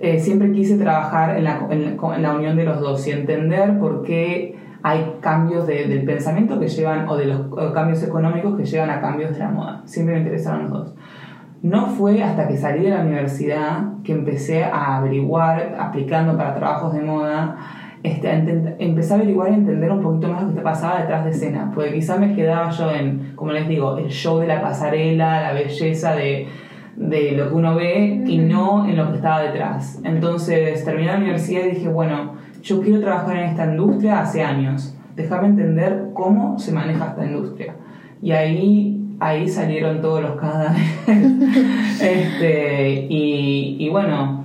eh, 0.00 0.18
siempre 0.18 0.50
quise 0.52 0.76
trabajar 0.78 1.36
en 1.36 1.44
la, 1.44 1.66
en, 1.70 1.84
la- 1.96 2.16
en 2.16 2.22
la 2.22 2.34
unión 2.34 2.56
de 2.56 2.64
los 2.64 2.80
dos 2.80 3.06
y 3.06 3.10
entender 3.10 3.78
por 3.78 4.02
qué 4.02 4.56
hay 4.82 5.16
cambios 5.20 5.66
de- 5.66 5.86
del 5.88 6.04
pensamiento 6.04 6.58
que 6.58 6.68
llevan, 6.68 7.06
o 7.08 7.16
de 7.16 7.26
los 7.26 7.40
o 7.52 7.72
cambios 7.74 8.02
económicos 8.02 8.56
que 8.56 8.64
llevan 8.64 8.88
a 8.90 9.00
cambios 9.00 9.32
de 9.32 9.38
la 9.40 9.50
moda. 9.50 9.82
Siempre 9.84 10.14
me 10.14 10.20
interesaron 10.22 10.62
los 10.64 10.72
dos. 10.72 10.94
No 11.62 11.86
fue 11.86 12.22
hasta 12.22 12.48
que 12.48 12.56
salí 12.56 12.84
de 12.84 12.90
la 12.90 13.02
universidad 13.02 14.02
que 14.02 14.12
empecé 14.12 14.64
a 14.64 14.96
averiguar, 14.96 15.76
aplicando 15.78 16.36
para 16.36 16.54
trabajos 16.54 16.94
de 16.94 17.02
moda, 17.02 17.56
este, 18.02 18.30
a 18.30 18.34
empecé 18.78 19.12
a 19.12 19.16
averiguar 19.16 19.50
y 19.50 19.54
entender 19.54 19.92
un 19.92 20.00
poquito 20.00 20.28
más 20.28 20.44
lo 20.44 20.54
que 20.54 20.62
pasaba 20.62 21.00
detrás 21.00 21.24
de 21.24 21.32
escena, 21.32 21.70
porque 21.74 21.92
quizá 21.92 22.16
me 22.16 22.34
quedaba 22.34 22.70
yo 22.70 22.90
en, 22.90 23.32
como 23.36 23.52
les 23.52 23.68
digo, 23.68 23.98
el 23.98 24.08
show 24.08 24.38
de 24.38 24.46
la 24.46 24.62
pasarela, 24.62 25.42
la 25.42 25.52
belleza 25.52 26.14
de, 26.14 26.48
de 26.96 27.32
lo 27.32 27.48
que 27.48 27.54
uno 27.54 27.74
ve 27.74 28.24
y 28.26 28.38
no 28.38 28.86
en 28.86 28.96
lo 28.96 29.10
que 29.10 29.16
estaba 29.16 29.42
detrás. 29.42 30.00
Entonces 30.02 30.82
terminé 30.84 31.08
la 31.08 31.18
universidad 31.18 31.64
y 31.66 31.70
dije, 31.72 31.88
bueno, 31.88 32.36
yo 32.62 32.80
quiero 32.80 33.00
trabajar 33.00 33.36
en 33.36 33.50
esta 33.50 33.66
industria 33.66 34.20
hace 34.20 34.42
años, 34.42 34.96
déjame 35.14 35.48
entender 35.48 36.06
cómo 36.14 36.58
se 36.58 36.72
maneja 36.72 37.08
esta 37.08 37.26
industria. 37.26 37.74
Y 38.22 38.32
ahí, 38.32 38.99
ahí 39.20 39.48
salieron 39.48 40.00
todos 40.00 40.22
los 40.22 40.40
cadáveres. 40.40 40.82
este, 42.00 43.06
y, 43.08 43.76
y 43.78 43.88
bueno, 43.90 44.44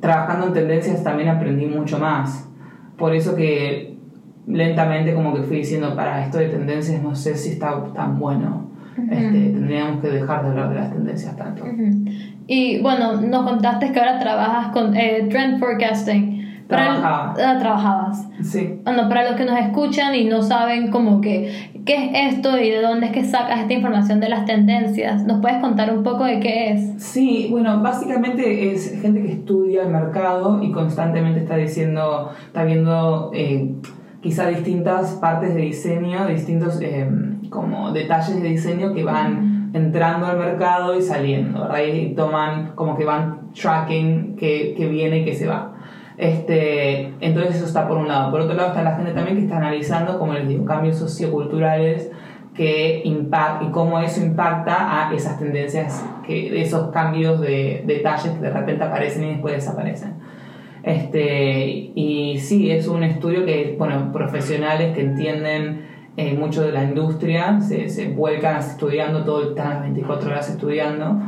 trabajando 0.00 0.48
en 0.48 0.52
tendencias 0.54 1.04
también 1.04 1.28
aprendí 1.28 1.66
mucho 1.66 1.98
más. 1.98 2.48
Por 2.96 3.14
eso 3.14 3.34
que 3.34 3.92
lentamente 4.46 5.14
como 5.14 5.34
que 5.34 5.42
fui 5.42 5.58
diciendo, 5.58 5.94
para 5.94 6.24
esto 6.24 6.38
de 6.38 6.48
tendencias 6.48 7.02
no 7.02 7.14
sé 7.14 7.36
si 7.36 7.50
está 7.50 7.82
tan 7.94 8.18
bueno. 8.18 8.70
este, 9.10 9.50
tendríamos 9.50 10.00
que 10.02 10.08
dejar 10.08 10.42
de 10.42 10.50
hablar 10.50 10.68
de 10.70 10.74
las 10.76 10.92
tendencias 10.92 11.36
tanto. 11.36 11.64
Y 12.46 12.80
bueno, 12.80 13.20
nos 13.20 13.44
contaste 13.44 13.92
que 13.92 14.00
ahora 14.00 14.18
trabajas 14.18 14.72
con 14.72 14.96
eh, 14.96 15.28
Trend 15.30 15.58
Forecasting. 15.58 16.31
Para 16.72 16.84
Trabajaba. 16.96 17.34
ah, 17.38 17.58
trabajabas. 17.58 18.26
Sí. 18.42 18.80
Bueno, 18.84 19.08
para 19.08 19.30
los 19.30 19.36
que 19.36 19.44
nos 19.44 19.58
escuchan 19.58 20.14
y 20.14 20.24
no 20.24 20.42
saben 20.42 20.90
como 20.90 21.20
que 21.20 21.70
qué 21.84 22.10
es 22.12 22.34
esto 22.34 22.58
y 22.58 22.70
de 22.70 22.80
dónde 22.80 23.06
es 23.06 23.12
que 23.12 23.24
sacas 23.24 23.60
esta 23.60 23.72
información 23.72 24.20
de 24.20 24.28
las 24.28 24.44
tendencias, 24.46 25.24
¿nos 25.24 25.40
puedes 25.40 25.58
contar 25.58 25.92
un 25.96 26.02
poco 26.02 26.24
de 26.24 26.40
qué 26.40 26.72
es? 26.72 27.02
Sí, 27.02 27.48
bueno, 27.50 27.80
básicamente 27.82 28.72
es 28.72 29.00
gente 29.00 29.22
que 29.22 29.32
estudia 29.32 29.82
el 29.82 29.90
mercado 29.90 30.62
y 30.62 30.72
constantemente 30.72 31.40
está 31.40 31.56
diciendo, 31.56 32.30
está 32.46 32.64
viendo 32.64 33.30
eh, 33.34 33.72
quizá 34.20 34.46
distintas 34.48 35.12
partes 35.12 35.54
de 35.54 35.60
diseño, 35.62 36.26
distintos 36.26 36.80
eh, 36.80 37.08
como 37.50 37.92
detalles 37.92 38.40
de 38.42 38.48
diseño 38.48 38.94
que 38.94 39.02
van 39.04 39.70
entrando 39.74 40.26
al 40.26 40.38
mercado 40.38 40.96
y 40.96 41.02
saliendo, 41.02 41.62
¿verdad? 41.62 41.80
Y 41.92 42.14
toman 42.14 42.72
como 42.74 42.96
que 42.96 43.04
van 43.04 43.50
tracking 43.52 44.36
que, 44.36 44.74
que 44.76 44.86
viene 44.86 45.18
y 45.18 45.24
que 45.24 45.34
se 45.34 45.46
va. 45.46 45.71
Este, 46.18 47.14
entonces 47.20 47.56
eso 47.56 47.66
está 47.66 47.88
por 47.88 47.98
un 47.98 48.08
lado. 48.08 48.30
Por 48.30 48.40
otro 48.40 48.54
lado 48.54 48.68
está 48.68 48.82
la 48.82 48.96
gente 48.96 49.12
también 49.12 49.36
que 49.36 49.44
está 49.44 49.56
analizando, 49.56 50.18
como 50.18 50.34
les 50.34 50.48
digo, 50.48 50.64
cambios 50.64 50.96
socioculturales 50.96 52.10
que 52.54 53.00
impact, 53.04 53.62
y 53.62 53.70
cómo 53.70 53.98
eso 53.98 54.22
impacta 54.22 55.08
a 55.08 55.14
esas 55.14 55.38
tendencias, 55.38 56.04
que, 56.26 56.60
esos 56.60 56.90
cambios 56.90 57.40
de 57.40 57.82
detalles 57.86 58.32
que 58.32 58.40
de 58.40 58.50
repente 58.50 58.84
aparecen 58.84 59.24
y 59.24 59.28
después 59.30 59.54
desaparecen. 59.54 60.14
Este, 60.82 61.92
y 61.94 62.38
sí, 62.38 62.70
es 62.70 62.88
un 62.88 63.04
estudio 63.04 63.46
que, 63.46 63.76
bueno, 63.78 64.12
profesionales 64.12 64.94
que 64.94 65.00
entienden 65.00 65.86
eh, 66.16 66.34
mucho 66.34 66.62
de 66.62 66.72
la 66.72 66.84
industria 66.84 67.58
se, 67.60 67.88
se 67.88 68.08
vuelcan 68.08 68.58
estudiando, 68.58 69.24
todo, 69.24 69.50
están 69.50 69.70
las 69.70 69.82
24 69.82 70.28
horas 70.28 70.50
estudiando 70.50 71.22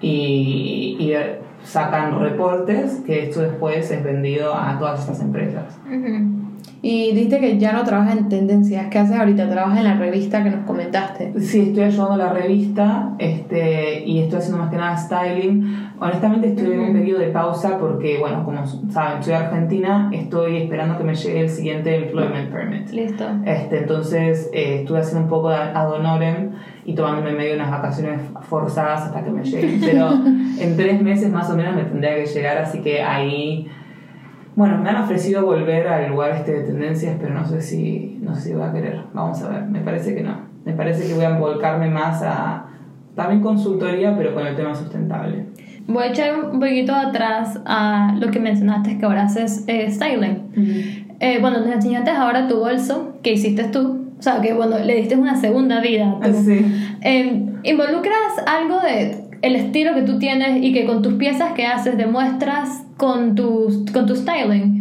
y, 0.00 0.96
y 0.98 1.14
sacan 1.62 2.20
reportes 2.20 3.02
que 3.06 3.24
esto 3.24 3.40
después 3.42 3.90
es 3.90 4.02
vendido 4.02 4.54
a 4.54 4.78
todas 4.78 5.00
estas 5.00 5.20
empresas. 5.20 5.78
Y 6.82 7.12
dijiste 7.12 7.40
que 7.40 7.58
ya 7.58 7.72
no 7.72 7.84
trabajas 7.84 8.16
en 8.16 8.28
tendencias. 8.30 8.86
¿Qué 8.88 8.98
haces 8.98 9.18
ahorita? 9.18 9.50
Trabajas 9.50 9.78
en 9.78 9.84
la 9.84 9.96
revista 9.96 10.42
que 10.42 10.50
nos 10.50 10.64
comentaste. 10.64 11.38
Sí, 11.38 11.60
estoy 11.68 11.84
ayudando 11.84 12.14
a 12.14 12.16
la 12.16 12.32
revista 12.32 13.14
este, 13.18 14.02
y 14.06 14.20
estoy 14.20 14.38
haciendo 14.38 14.62
más 14.62 14.70
que 14.70 14.76
nada 14.78 14.96
styling. 14.96 15.90
Honestamente 16.00 16.48
estoy 16.48 16.72
en 16.72 16.80
un 16.80 16.92
periodo 16.94 17.20
de 17.20 17.28
pausa 17.28 17.76
porque, 17.78 18.18
bueno, 18.18 18.44
como 18.44 18.66
saben, 18.66 19.22
soy 19.22 19.34
argentina, 19.34 20.08
estoy 20.10 20.56
esperando 20.56 20.96
que 20.96 21.04
me 21.04 21.14
llegue 21.14 21.40
el 21.40 21.50
siguiente 21.50 21.94
employment 21.96 22.50
permit. 22.50 22.88
Listo. 22.90 23.24
Este, 23.44 23.78
entonces 23.78 24.48
eh, 24.54 24.80
estuve 24.80 25.00
haciendo 25.00 25.24
un 25.24 25.28
poco 25.28 25.50
de 25.50 25.56
ad 25.56 25.92
honorem 25.92 26.52
y 26.90 26.94
tomándome 26.94 27.32
medio 27.32 27.54
unas 27.54 27.70
vacaciones 27.70 28.20
forzadas 28.42 29.02
hasta 29.02 29.22
que 29.22 29.30
me 29.30 29.44
lleguen. 29.44 29.80
Pero 29.80 30.10
en 30.58 30.76
tres 30.76 31.00
meses 31.00 31.30
más 31.30 31.48
o 31.50 31.56
menos 31.56 31.76
me 31.76 31.84
tendría 31.84 32.16
que 32.16 32.26
llegar, 32.26 32.58
así 32.58 32.80
que 32.80 33.02
ahí... 33.02 33.70
Bueno, 34.56 34.78
me 34.78 34.90
han 34.90 34.96
ofrecido 34.96 35.46
volver 35.46 35.86
al 35.86 36.10
lugar 36.10 36.32
este 36.32 36.52
de 36.52 36.62
tendencias, 36.64 37.16
pero 37.20 37.32
no 37.32 37.46
sé 37.46 37.62
si, 37.62 38.18
no 38.20 38.34
sé 38.34 38.48
si 38.48 38.54
voy 38.54 38.68
a 38.68 38.72
querer. 38.72 39.00
Vamos 39.14 39.40
a 39.42 39.48
ver, 39.48 39.62
me 39.66 39.80
parece 39.80 40.14
que 40.14 40.22
no. 40.22 40.36
Me 40.64 40.72
parece 40.72 41.06
que 41.06 41.14
voy 41.14 41.24
a 41.24 41.38
volcarme 41.38 41.88
más 41.88 42.22
a 42.22 42.66
también 43.14 43.40
consultoría, 43.40 44.16
pero 44.16 44.34
con 44.34 44.46
el 44.46 44.56
tema 44.56 44.74
sustentable. 44.74 45.46
Voy 45.86 46.02
a 46.02 46.06
echar 46.08 46.44
un 46.44 46.58
poquito 46.58 46.92
atrás 46.92 47.60
a 47.64 48.14
lo 48.18 48.30
que 48.30 48.40
mencionaste 48.40 48.98
que 48.98 49.06
ahora 49.06 49.22
haces 49.22 49.64
eh, 49.68 49.90
styling. 49.90 51.06
Eh, 51.20 51.38
bueno, 51.40 51.60
nos 51.60 51.68
enseñaste 51.68 52.10
ahora 52.10 52.48
tu 52.48 52.58
bolso 52.58 53.14
que 53.22 53.32
hiciste 53.32 53.64
tú. 53.64 53.99
O 54.20 54.22
sea, 54.22 54.42
que 54.42 54.52
bueno, 54.52 54.78
le 54.78 54.96
diste 54.96 55.16
una 55.16 55.34
segunda 55.40 55.80
vida. 55.80 56.14
tú. 56.22 56.42
Sí. 56.44 56.60
Eh, 57.00 57.46
¿Involucras 57.64 58.44
algo 58.46 58.78
de 58.80 59.24
el 59.40 59.56
estilo 59.56 59.94
que 59.94 60.02
tú 60.02 60.18
tienes 60.18 60.62
y 60.62 60.74
que 60.74 60.84
con 60.84 61.00
tus 61.00 61.14
piezas 61.14 61.52
que 61.52 61.64
haces 61.64 61.96
demuestras 61.96 62.84
con 62.98 63.34
tu, 63.34 63.86
con 63.94 64.04
tu 64.04 64.14
styling? 64.14 64.78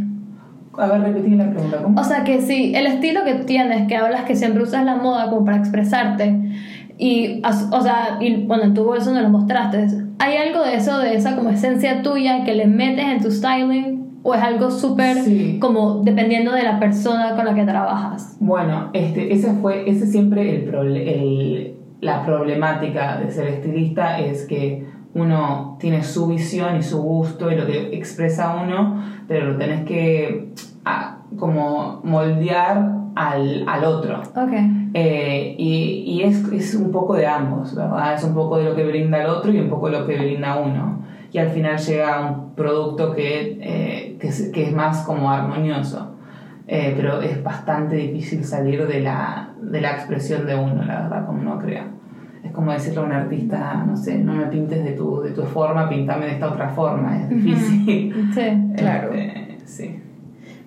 A 0.78 0.88
ver, 0.88 1.02
repetí 1.02 1.36
la 1.36 1.50
pregunta. 1.50 1.78
¿Cómo? 1.82 2.02
O 2.02 2.04
sea, 2.04 2.26
que 2.26 2.42
si 2.42 2.76
el 2.76 2.86
estilo 2.86 3.24
que 3.24 3.36
tienes, 3.36 3.88
que 3.88 3.96
hablas 3.96 4.24
que 4.24 4.36
siempre 4.36 4.62
usas 4.62 4.84
la 4.84 4.96
moda 4.96 5.30
como 5.30 5.46
para 5.46 5.58
expresarte, 5.58 6.38
y, 6.98 7.42
o 7.72 7.82
sea, 7.82 8.18
y 8.20 8.44
bueno, 8.44 8.64
en 8.64 8.74
tu 8.74 8.84
bolso 8.84 9.14
no 9.14 9.22
lo 9.22 9.30
mostraste, 9.30 9.88
¿hay 10.20 10.36
algo 10.36 10.64
de 10.66 10.76
eso, 10.76 11.00
de 11.00 11.16
esa 11.16 11.38
como 11.38 11.50
esencia 11.50 12.02
tuya 12.02 12.44
que 12.44 12.56
le 12.56 12.68
metes 12.68 13.06
en 13.06 13.22
tu 13.22 13.32
styling? 13.32 13.99
¿O 14.24 14.34
es 14.34 14.42
algo 14.42 14.70
súper 14.70 15.18
Sí. 15.18 15.60
como 15.62 16.02
dependiendo 16.04 16.52
de 16.52 16.64
la 16.64 16.80
persona 16.80 17.36
con 17.36 17.46
la 17.46 17.54
que 17.56 17.64
trabajas? 17.64 18.38
Bueno, 18.40 18.90
este, 18.94 19.34
ese 19.34 19.54
fue, 19.54 19.90
ese 19.90 20.06
siempre 20.08 20.56
el, 20.56 20.98
el- 20.98 21.76
la 22.02 22.26
problemática 22.26 23.18
de 23.18 23.30
ser 23.32 23.48
estilista 23.48 24.20
es 24.20 24.46
que 24.46 24.86
uno 25.14 25.78
tiene 25.80 26.04
su 26.04 26.28
visión 26.28 26.78
y 26.78 26.84
su 26.84 27.02
gusto 27.02 27.52
y 27.52 27.56
lo 27.56 27.66
que 27.66 27.96
expresa 27.98 28.56
uno, 28.64 29.02
pero 29.28 29.52
lo 29.52 29.58
tenés 29.58 29.84
que 29.86 30.54
ah, 30.86 31.18
como 31.38 32.00
moldear 32.04 32.92
al, 33.16 33.66
al 33.68 33.84
otro. 33.84 34.22
Ok. 34.36 34.54
Eh, 34.94 35.56
y 35.58 36.04
y 36.08 36.22
es, 36.24 36.44
es 36.54 36.76
un 36.76 36.92
poco 36.92 37.16
de 37.16 37.28
ambos, 37.28 37.76
¿verdad? 37.76 38.14
Es 38.14 38.24
un 38.24 38.34
poco 38.34 38.58
de 38.58 38.66
lo 38.66 38.76
que 38.76 38.86
brinda 38.86 39.22
el 39.22 39.28
otro 39.28 39.52
y 39.52 39.60
un 39.60 39.70
poco 39.70 39.90
de 39.90 40.00
lo 40.00 40.08
que 40.08 40.18
brinda 40.18 40.58
uno. 40.58 41.00
Y 41.32 41.38
al 41.38 41.50
final 41.50 41.78
llega 41.78 42.22
un 42.22 42.56
producto 42.56 43.14
que, 43.14 43.60
eh, 43.62 44.18
que, 44.20 44.28
es, 44.28 44.50
que 44.52 44.64
es 44.64 44.74
más 44.74 45.04
como 45.04 45.32
armonioso. 45.32 46.16
Eh, 46.68 46.94
pero 46.96 47.22
es 47.22 47.42
bastante 47.44 47.96
difícil 47.96 48.44
salir 48.44 48.86
de 48.88 49.00
la, 49.00 49.54
de 49.60 49.82
la 49.82 49.92
expresión 49.92 50.46
de 50.46 50.56
uno, 50.56 50.84
la 50.84 51.02
verdad, 51.02 51.26
como 51.26 51.42
uno 51.42 51.58
crea. 51.58 51.88
Es 52.44 52.52
como 52.52 52.72
decirle 52.72 53.00
a 53.00 53.04
un 53.04 53.12
artista, 53.12 53.84
no 53.86 53.98
sé, 53.98 54.20
no 54.20 54.34
me 54.34 54.46
pintes 54.46 54.84
de 54.84 54.92
tu, 54.92 55.22
de 55.22 55.32
tu 55.32 55.44
forma, 55.44 55.90
pintame 55.90 56.28
de 56.28 56.32
esta 56.34 56.52
otra 56.52 56.70
forma. 56.70 57.22
Es 57.22 57.30
difícil. 57.30 58.30
Sí. 58.34 58.74
Claro. 58.78 59.12
Este, 59.14 59.58
sí. 59.66 60.00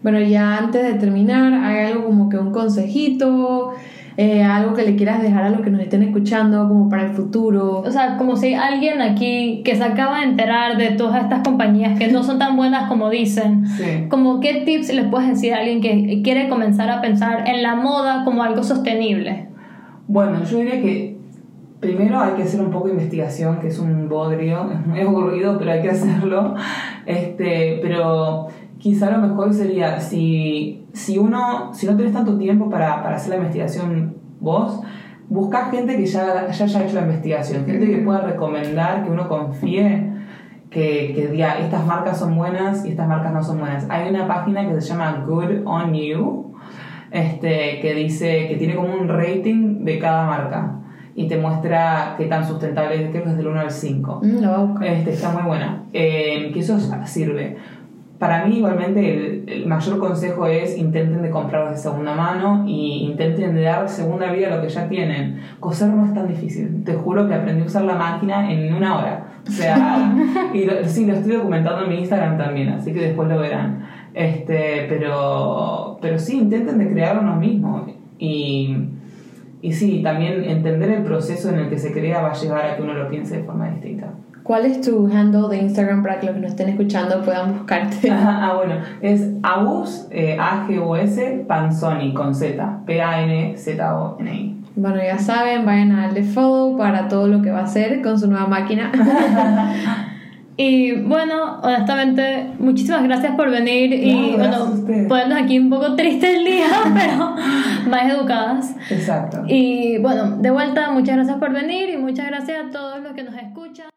Bueno, 0.03 0.19
ya 0.21 0.59
antes 0.59 0.83
de 0.83 0.95
terminar, 0.95 1.55
hay 1.55 1.93
algo 1.93 2.07
como 2.07 2.29
que 2.29 2.37
un 2.37 2.51
consejito, 2.51 3.73
eh, 4.17 4.43
algo 4.43 4.75
que 4.75 4.83
le 4.83 4.97
quieras 4.97 5.23
dejar 5.23 5.45
a 5.45 5.51
los 5.51 5.61
que 5.63 5.71
nos 5.71 5.81
estén 5.81 6.03
escuchando 6.03 6.69
como 6.69 6.89
para 6.89 7.05
el 7.05 7.11
futuro. 7.13 7.79
O 7.81 7.91
sea, 7.91 8.17
como 8.19 8.37
si 8.37 8.55
alguien 8.55 9.01
aquí 9.01 9.63
que 9.65 9.75
se 9.77 9.85
acaba 9.85 10.19
de 10.19 10.25
enterar 10.25 10.77
de 10.77 10.91
todas 10.91 11.23
estas 11.23 11.43
compañías 11.43 11.99
que 11.99 12.09
no 12.09 12.23
son 12.23 12.39
tan 12.39 12.57
buenas 12.57 12.89
como 12.89 13.09
dicen, 13.11 13.67
Sí. 13.67 14.07
como 14.09 14.41
qué 14.41 14.63
tips 14.67 14.93
les 14.95 15.07
puedes 15.07 15.29
decir 15.29 15.55
a 15.55 15.59
alguien 15.59 15.81
que 15.81 16.21
quiere 16.23 16.49
comenzar 16.49 16.91
a 16.91 17.01
pensar 17.01 17.49
en 17.49 17.63
la 17.63 17.75
moda 17.75 18.25
como 18.25 18.43
algo 18.43 18.63
sostenible. 18.63 19.49
Bueno, 20.09 20.45
yo 20.45 20.59
diría 20.59 20.81
que 20.83 21.17
primero 21.81 22.21
hay 22.21 22.33
que 22.35 22.43
hacer 22.43 22.61
un 22.61 22.71
poco 22.71 22.87
de 22.89 22.93
investigación, 22.95 23.59
que 23.61 23.69
es 23.69 23.79
un 23.79 24.09
bodrio, 24.09 24.71
es 24.81 24.87
muy 24.87 25.01
aburrido, 25.01 25.59
pero 25.59 25.73
hay 25.73 25.83
que 25.83 25.91
hacerlo. 25.91 26.55
Este, 27.07 27.81
pero 27.83 28.47
quizá 28.83 29.13
lo 29.13 29.19
mejor 29.19 29.55
sería, 29.55 30.01
si, 30.01 30.85
si 30.93 31.17
uno, 31.17 31.73
si 31.73 31.87
no 31.87 31.97
tenés 31.97 32.13
tanto 32.13 32.37
tiempo 32.37 32.69
para, 32.69 33.01
para 33.01 33.15
hacer 33.15 33.31
la 33.31 33.37
investigación 33.37 34.17
vos, 34.41 34.81
buscar 35.29 35.71
gente 35.71 35.97
que 35.97 36.05
ya, 36.05 36.51
ya 36.51 36.65
haya 36.65 36.85
hecho 36.85 36.97
la 36.97 37.03
investigación, 37.03 37.65
gente 37.65 37.87
que 37.87 37.99
pueda 37.99 38.23
recomendar, 38.23 39.05
que 39.05 39.11
uno 39.11 39.29
confíe, 39.29 40.11
que, 40.69 41.13
que 41.15 41.29
diga, 41.29 41.61
estas 41.61 41.87
marcas 41.87 42.19
son 42.19 42.37
buenas 42.37 42.85
y 42.85 42.89
estas 42.89 43.07
marcas 43.07 43.33
no 43.33 43.45
son 43.45 43.61
buenas. 43.61 43.87
Hay 43.89 44.11
una 44.11 44.27
página 44.27 44.69
que 44.69 44.81
se 44.81 44.89
llama 44.89 45.25
Good 45.29 45.65
On 45.65 45.95
You, 45.95 46.57
este, 47.13 47.79
que 47.81 47.95
dice 47.95 48.49
que 48.49 48.57
tiene 48.57 48.75
como 48.75 48.93
un 48.93 49.09
rating 49.09 49.85
de 49.85 49.99
cada 50.01 50.27
marca. 50.27 50.79
y 51.15 51.29
te 51.29 51.37
muestra 51.37 52.15
qué 52.17 52.25
tan 52.25 52.45
sustentable 52.49 52.95
es, 52.95 53.11
creo 53.11 53.25
que 53.25 53.31
es 53.31 53.37
del 53.37 53.47
1 53.47 53.61
al 53.61 53.71
5. 53.71 54.21
Mm. 54.25 54.83
Este, 54.83 55.13
está 55.13 55.31
muy 55.31 55.43
buena. 55.43 55.85
Eh, 55.93 56.51
que 56.53 56.61
eso 56.61 56.79
sirve. 57.05 57.59
Para 58.23 58.45
mí, 58.47 58.59
igualmente, 58.59 59.01
el, 59.17 59.45
el 59.49 59.67
mayor 59.67 59.99
consejo 59.99 60.47
es 60.47 60.79
intenten 60.79 61.23
de 61.23 61.31
comprarlos 61.31 61.73
de 61.73 61.77
segunda 61.79 62.15
mano 62.15 62.65
y 62.69 63.05
intenten 63.11 63.53
de 63.53 63.63
dar 63.63 63.89
segunda 63.89 64.31
vida 64.31 64.47
a 64.47 64.57
lo 64.57 64.63
que 64.63 64.69
ya 64.69 64.89
tienen. 64.89 65.41
Coser 65.59 65.89
no 65.89 66.07
es 66.07 66.15
tan 66.15 66.29
difícil. 66.29 66.85
Te 66.85 66.95
juro 66.95 67.27
que 67.27 67.35
aprendí 67.35 67.63
a 67.65 67.67
usar 67.67 67.83
la 67.83 67.97
máquina 67.97 68.49
en 68.53 68.73
una 68.75 68.97
hora. 68.99 69.25
O 69.49 69.51
sea, 69.51 70.15
y 70.55 70.65
lo- 70.67 70.85
sí, 70.85 71.05
lo 71.05 71.15
estoy 71.15 71.33
documentando 71.33 71.83
en 71.83 71.89
mi 71.91 71.99
Instagram 71.99 72.39
también, 72.39 72.69
así 72.69 72.93
que 72.93 73.01
después 73.09 73.29
lo 73.29 73.39
verán. 73.41 73.87
Este, 74.15 74.87
pero, 74.89 75.99
pero 76.01 76.17
sí, 76.21 76.39
intenten 76.39 76.79
de 76.79 76.89
crearlo 76.93 77.23
uno 77.23 77.35
mismo. 77.35 77.87
Y, 78.21 78.77
y 79.63 79.73
sí, 79.73 80.01
también 80.05 80.45
entender 80.45 80.91
el 80.91 81.03
proceso 81.03 81.49
en 81.49 81.59
el 81.59 81.69
que 81.69 81.77
se 81.77 81.93
crea 81.93 82.23
va 82.23 82.31
a 82.31 82.35
llevar 82.35 82.67
a 82.67 82.77
que 82.77 82.83
uno 82.83 82.95
lo 82.95 83.09
piense 83.09 83.39
de 83.39 83.43
forma 83.43 83.69
distinta. 83.71 84.11
¿Cuál 84.43 84.67
es 84.67 84.81
tu 84.81 85.07
handle 85.07 85.49
de 85.49 85.63
Instagram 85.63 86.03
para 86.03 86.19
que 86.19 86.27
los 86.27 86.35
que 86.35 86.41
nos 86.41 86.51
estén 86.51 86.69
escuchando 86.71 87.23
puedan 87.23 87.59
buscarte? 87.59 88.11
Ajá, 88.11 88.39
ah, 88.47 88.55
bueno, 88.57 88.75
es 89.01 89.29
Agus, 89.43 90.09
eh, 90.11 90.37
A-G-U-S, 90.39 91.45
Panzoni, 91.47 92.13
con 92.13 92.35
Z, 92.35 92.81
P-A-N-Z-O-N-I. 92.87 94.57
Bueno, 94.75 94.97
ya 94.97 95.19
saben, 95.19 95.67
vayan 95.67 95.93
a 95.93 96.07
darle 96.07 96.25
follow 96.25 96.77
para 96.77 97.09
todo 97.09 97.29
lo 97.29 97.43
que 97.43 97.51
va 97.51 97.61
a 97.61 97.65
hacer 97.65 98.03
con 98.03 98.19
su 98.19 98.29
nueva 98.29 98.47
máquina. 98.47 98.91
Y 100.57 100.93
bueno, 100.93 101.61
honestamente, 101.63 102.51
muchísimas 102.59 103.03
gracias 103.05 103.35
por 103.37 103.51
venir 103.51 103.93
y 103.93 104.33
No, 104.33 104.67
bueno, 104.67 105.09
ponernos 105.09 105.43
aquí 105.43 105.59
un 105.59 105.71
poco 105.71 105.95
tristes 105.97 106.37
el 106.37 106.45
día, 106.45 106.67
pero 106.95 107.35
más 107.89 108.13
educadas. 108.13 108.77
Exacto. 108.91 109.45
Y 109.47 109.97
bueno, 109.99 110.37
de 110.37 110.51
vuelta, 110.51 110.91
muchas 110.91 111.17
gracias 111.17 111.39
por 111.39 111.53
venir 111.53 111.89
y 111.89 111.97
muchas 111.97 112.27
gracias 112.27 112.67
a 112.67 112.71
todos 112.71 113.01
los 113.03 113.15
que 113.15 113.23
nos 113.23 113.35
escuchan. 113.35 113.92